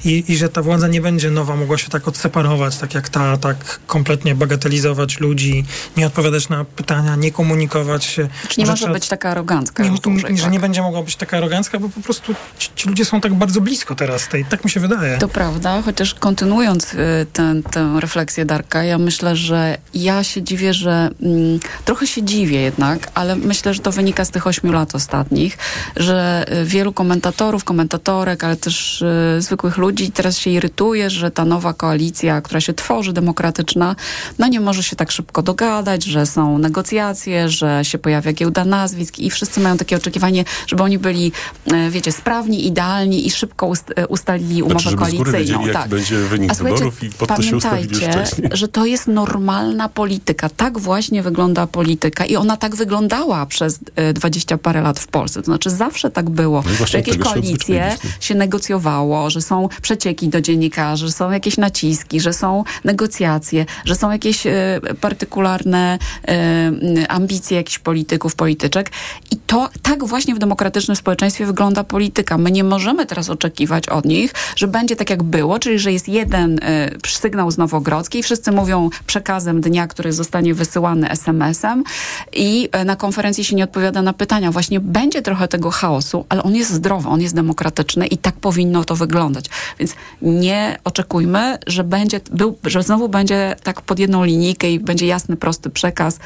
[0.05, 3.37] i, i że ta władza nie będzie nowa mogła się tak odseparować, tak jak ta,
[3.37, 5.65] tak kompletnie bagatelizować ludzi,
[5.97, 8.29] nie odpowiadać na pytania, nie komunikować się.
[8.49, 9.83] Czy nie może być taka arogancka?
[9.83, 9.91] Nie,
[10.37, 10.53] że tak?
[10.53, 12.35] nie będzie mogła być taka arogancka, bo po prostu
[12.77, 15.19] ci, ludzie są tak bardzo blisko teraz tej, tak mi się wydaje.
[15.19, 20.75] To prawda, chociaż kontynuując y, tę, tę refleksję Darka, ja myślę, że ja się dziwię,
[20.75, 24.95] że mm, trochę się dziwię jednak, ale myślę, że to wynika z tych ośmiu lat
[24.95, 25.59] ostatnich,
[25.97, 31.45] że y, wielu komentatorów, komentatorek, ale też y, zwykłych ludzi teraz się irytuje, że ta
[31.45, 33.97] nowa koalicja, która się tworzy, demokratyczna,
[34.39, 39.19] no nie może się tak szybko dogadać, że są negocjacje, że się pojawia giełda nazwisk
[39.19, 41.33] i wszyscy mają takie oczekiwanie, żeby oni byli,
[41.73, 45.33] e, wiecie, sprawni, idealni i szybko e, ustalili umowę znaczy, koalicyjną.
[45.33, 45.89] Wiedzieli, tak.
[45.89, 48.51] będzie wynik wyborów i pod to się wcześniej.
[48.53, 50.49] że to jest normalna polityka.
[50.49, 55.41] Tak właśnie wygląda polityka i ona tak wyglądała przez e, dwadzieścia parę lat w Polsce.
[55.41, 60.29] To znaczy zawsze tak było, no że jakieś koalicje się, się negocjowało, że są przecieki
[60.29, 65.99] do dziennikarzy, że są jakieś naciski, że są negocjacje, że są jakieś e, partykularne
[66.29, 66.73] e,
[67.09, 68.91] ambicje jakichś polityków, polityczek
[69.31, 72.39] i to tak właśnie w demokratycznym społeczeństwie wygląda polityka.
[72.39, 76.09] My nie możemy teraz oczekiwać od nich, że będzie tak jak było, czyli że jest
[76.09, 81.85] jeden y, sygnał z Nowogrodzkiej, wszyscy mówią przekazem dnia, który zostanie wysyłany SMS-em
[82.33, 84.51] i y, na konferencji się nie odpowiada na pytania.
[84.53, 88.85] Właśnie będzie trochę tego chaosu, ale on jest zdrowy, on jest demokratyczny i tak powinno
[88.85, 89.45] to wyglądać.
[89.79, 95.07] Więc nie oczekujmy, że będzie, był, że znowu będzie tak pod jedną linijkę i będzie
[95.07, 96.19] jasny, prosty przekaz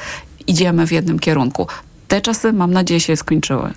[0.47, 1.67] idziemy w jednym kierunku
[2.13, 3.73] te czasy, mam nadzieję, się skończyły.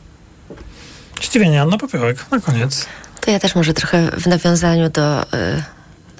[1.23, 2.87] Zdziwienie, Anna Popiołek, na koniec.
[3.21, 5.27] To ja też może trochę w nawiązaniu do, y,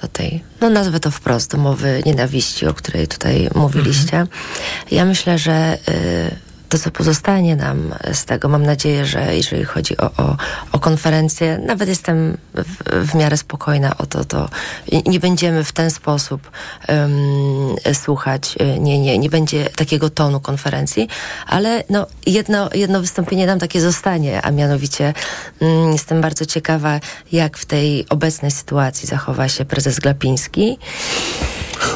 [0.01, 4.17] do tej, no nazwę to wprost, do mowy nienawiści, o której tutaj mówiliście.
[4.17, 4.27] Mhm.
[4.91, 9.97] Ja myślę, że y, to, co pozostanie nam z tego, mam nadzieję, że jeżeli chodzi
[9.97, 10.37] o, o,
[10.71, 14.49] o konferencję, nawet jestem w, w miarę spokojna o to, to
[15.05, 16.51] nie będziemy w ten sposób
[16.87, 21.07] um, słuchać, nie, nie, nie będzie takiego tonu konferencji,
[21.47, 25.13] ale no, jedno, jedno wystąpienie nam takie zostanie, a mianowicie
[25.59, 26.99] um, jestem bardzo ciekawa,
[27.31, 30.77] jak w tej obecnej sytuacji zachowa się prezes Glapiński.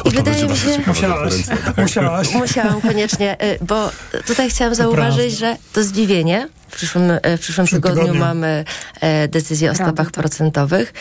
[0.04, 0.68] I wydaje mi się...
[0.86, 1.32] Musiałaś.
[1.76, 2.34] Musiałaś.
[2.34, 3.90] Musiałam koniecznie, y, bo
[4.26, 6.48] tutaj chciałam zauważyć, że to zdziwienie.
[6.68, 8.64] W przyszłym, y, w przyszłym tygodniu, tygodniu, mamy
[9.00, 10.10] e, decyzję o stopach tak.
[10.10, 10.92] procentowych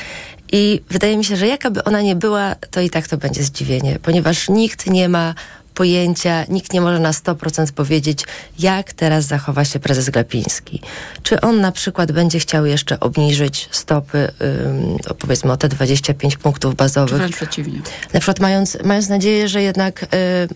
[0.51, 3.99] i wydaje mi się, że jakaby ona nie była, to i tak to będzie zdziwienie,
[4.01, 5.33] ponieważ nikt nie ma
[5.73, 8.25] pojęcia, nikt nie może na 100% powiedzieć,
[8.59, 10.81] jak teraz zachowa się prezes Glapiński.
[11.23, 16.75] Czy on na przykład będzie chciał jeszcze obniżyć stopy, um, powiedzmy o te 25 punktów
[16.75, 17.11] bazowych.
[17.11, 17.79] Czy wręcz przeciwnie.
[18.13, 20.07] Na przykład mając, mając nadzieję, że jednak y,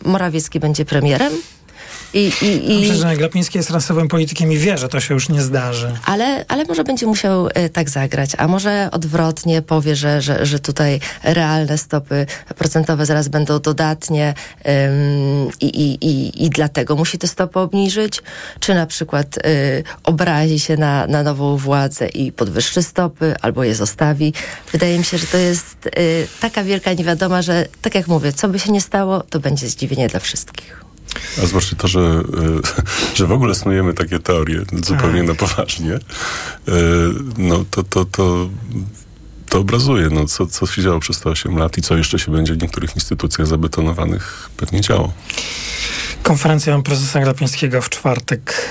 [0.09, 1.33] Morawiecki będzie premierem,
[2.15, 2.79] i, i, i...
[2.79, 5.91] Myślę, że Glapiński jest rasowym politykiem i wie, że to się już nie zdarzy.
[6.05, 10.59] Ale, ale może będzie musiał y, tak zagrać, a może odwrotnie powie, że, że, że
[10.59, 12.25] tutaj realne stopy
[12.57, 14.33] procentowe zaraz będą dodatnie
[14.67, 18.21] ym, i, i, i, i dlatego musi te stopy obniżyć,
[18.59, 23.75] czy na przykład y, obrazi się na, na nową władzę i podwyższy stopy, albo je
[23.75, 24.33] zostawi.
[24.71, 28.47] Wydaje mi się, że to jest y, taka wielka niewiadoma, że tak jak mówię, co
[28.47, 30.84] by się nie stało, to będzie zdziwienie dla wszystkich.
[31.43, 32.23] A zwłaszcza to, że, e,
[33.17, 35.27] że w ogóle snujemy takie teorie zupełnie tak.
[35.27, 35.99] na poważnie, e,
[37.37, 38.49] no to, to, to,
[39.49, 42.31] to obrazuje, no, co, co się działo przez te 8 lat i co jeszcze się
[42.31, 45.13] będzie w niektórych instytucjach zabetonowanych pewnie działo.
[46.23, 48.69] Konferencja prezesa Glapińskiego w czwartek.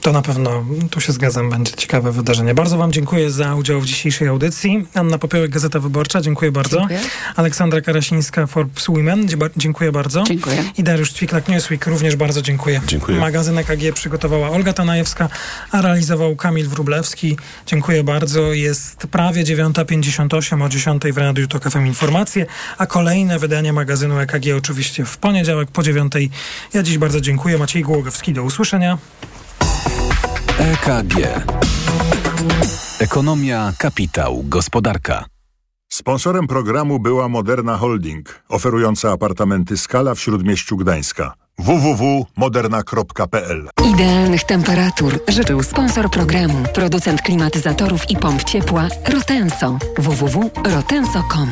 [0.00, 2.54] To na pewno, tu się zgadzam, będzie ciekawe wydarzenie.
[2.54, 4.86] Bardzo Wam dziękuję za udział w dzisiejszej audycji.
[4.94, 6.78] Anna Popiołek, Gazeta Wyborcza, dziękuję bardzo.
[6.78, 7.00] Dziękuję.
[7.36, 10.22] Aleks Karasińska, Forbes Women, dziękuję bardzo.
[10.22, 10.64] Dziękuję.
[10.78, 12.80] I Dariusz Ćwiklak, Newsweek, również bardzo dziękuję.
[12.86, 13.18] Dziękuję.
[13.18, 15.28] Magazyn EKG przygotowała Olga Tanajewska,
[15.70, 17.36] a realizował Kamil Wrublewski.
[17.66, 18.52] Dziękuję bardzo.
[18.52, 22.46] Jest prawie 9.58, o 10.00 w Radiu Tok FM informacje,
[22.78, 26.28] a kolejne wydanie magazynu EKG oczywiście w poniedziałek po 9.00.
[26.74, 27.58] Ja dziś bardzo dziękuję.
[27.58, 28.98] Maciej Głogowski, do usłyszenia.
[30.58, 31.14] EKG.
[33.00, 35.24] Ekonomia, kapitał, gospodarka.
[35.88, 41.34] Sponsorem programu była Moderna Holding, oferująca apartamenty Skala w Śródmieściu Gdańska.
[41.58, 49.78] www.moderna.pl Idealnych temperatur życzył sponsor programu, producent klimatyzatorów i pomp ciepła Rotenso.
[49.98, 51.48] www.rotenso.com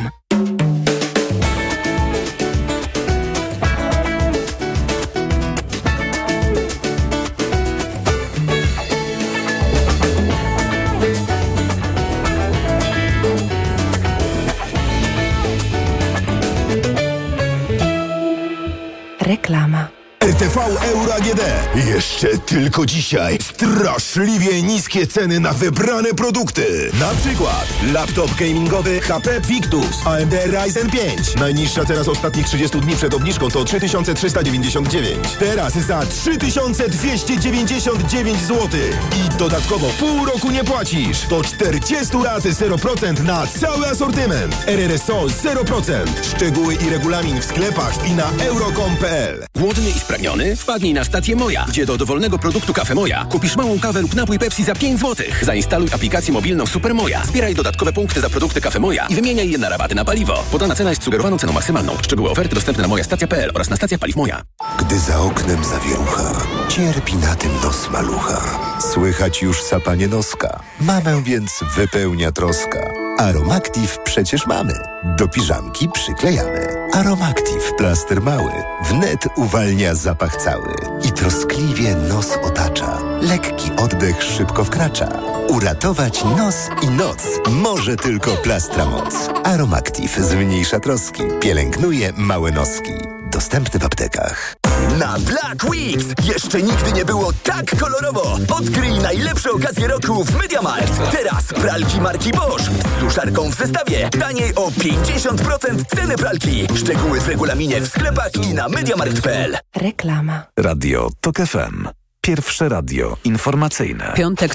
[19.49, 19.97] Reklama.
[20.39, 21.41] RTV Euro AGD.
[21.86, 23.39] Jeszcze tylko dzisiaj.
[23.43, 26.91] Straszliwie niskie ceny na wybrane produkty.
[27.01, 31.34] Na przykład laptop gamingowy HP Victus AMD Ryzen 5.
[31.34, 35.18] Najniższa cena z ostatnich 30 dni przed obniżką to 3399.
[35.39, 38.68] Teraz za 3299 zł.
[39.16, 41.20] I dodatkowo pół roku nie płacisz.
[41.28, 44.57] To 40 lat 0% na cały asortyment.
[44.66, 46.07] RRSO 0%.
[46.36, 49.45] Szczegóły i regulamin w sklepach i na euro.com.pl.
[49.57, 50.27] Głodny i spragniony?
[50.56, 54.38] Wpadnij na stację Moja, gdzie do dowolnego produktu Kafe Moja kupisz małą kawę lub napój
[54.38, 55.26] Pepsi za 5 zł.
[55.42, 57.24] Zainstaluj aplikację mobilną Super Moja.
[57.24, 60.44] Zbieraj dodatkowe punkty za produkty Kafe Moja i wymieniaj je na rabaty na paliwo.
[60.50, 61.96] Podana cena jest sugerowaną ceną maksymalną.
[62.02, 64.42] Szczegóły oferty dostępne na mojastacja.pl oraz na stacjach paliw Moja.
[64.78, 68.58] Gdy za oknem zawierucha, cierpi na tym nos malucha.
[68.92, 70.60] Słychać już sapanie noska.
[70.80, 73.07] Mamę więc wypełnia troska.
[73.18, 74.72] Aromactive przecież mamy.
[75.16, 76.66] Do piżamki przyklejamy.
[76.94, 78.52] Aromactive plaster mały.
[78.88, 80.74] Wnet uwalnia zapach cały.
[81.02, 82.98] I troskliwie nos otacza.
[83.20, 85.08] Lekki oddech szybko wkracza.
[85.48, 89.14] Uratować nos i noc może tylko plastra moc.
[89.44, 91.22] Aromactive zmniejsza troski.
[91.40, 93.17] Pielęgnuje małe noski.
[93.32, 94.54] Dostępny w aptekach.
[94.98, 98.38] Na Black Weeks jeszcze nigdy nie było tak kolorowo.
[98.58, 101.10] Odkryj najlepsze okazje roku w MediaMarkt.
[101.12, 104.10] Teraz pralki marki Bosch z suszarką w zestawie.
[104.10, 106.66] Taniej o 50% ceny pralki.
[106.76, 109.56] Szczegóły w regulaminie w sklepach i na MediaMarkt.pl.
[109.76, 110.42] Reklama.
[110.56, 111.88] Radio TOK FM.
[112.20, 114.12] Pierwsze radio informacyjne.
[114.16, 114.54] Piątek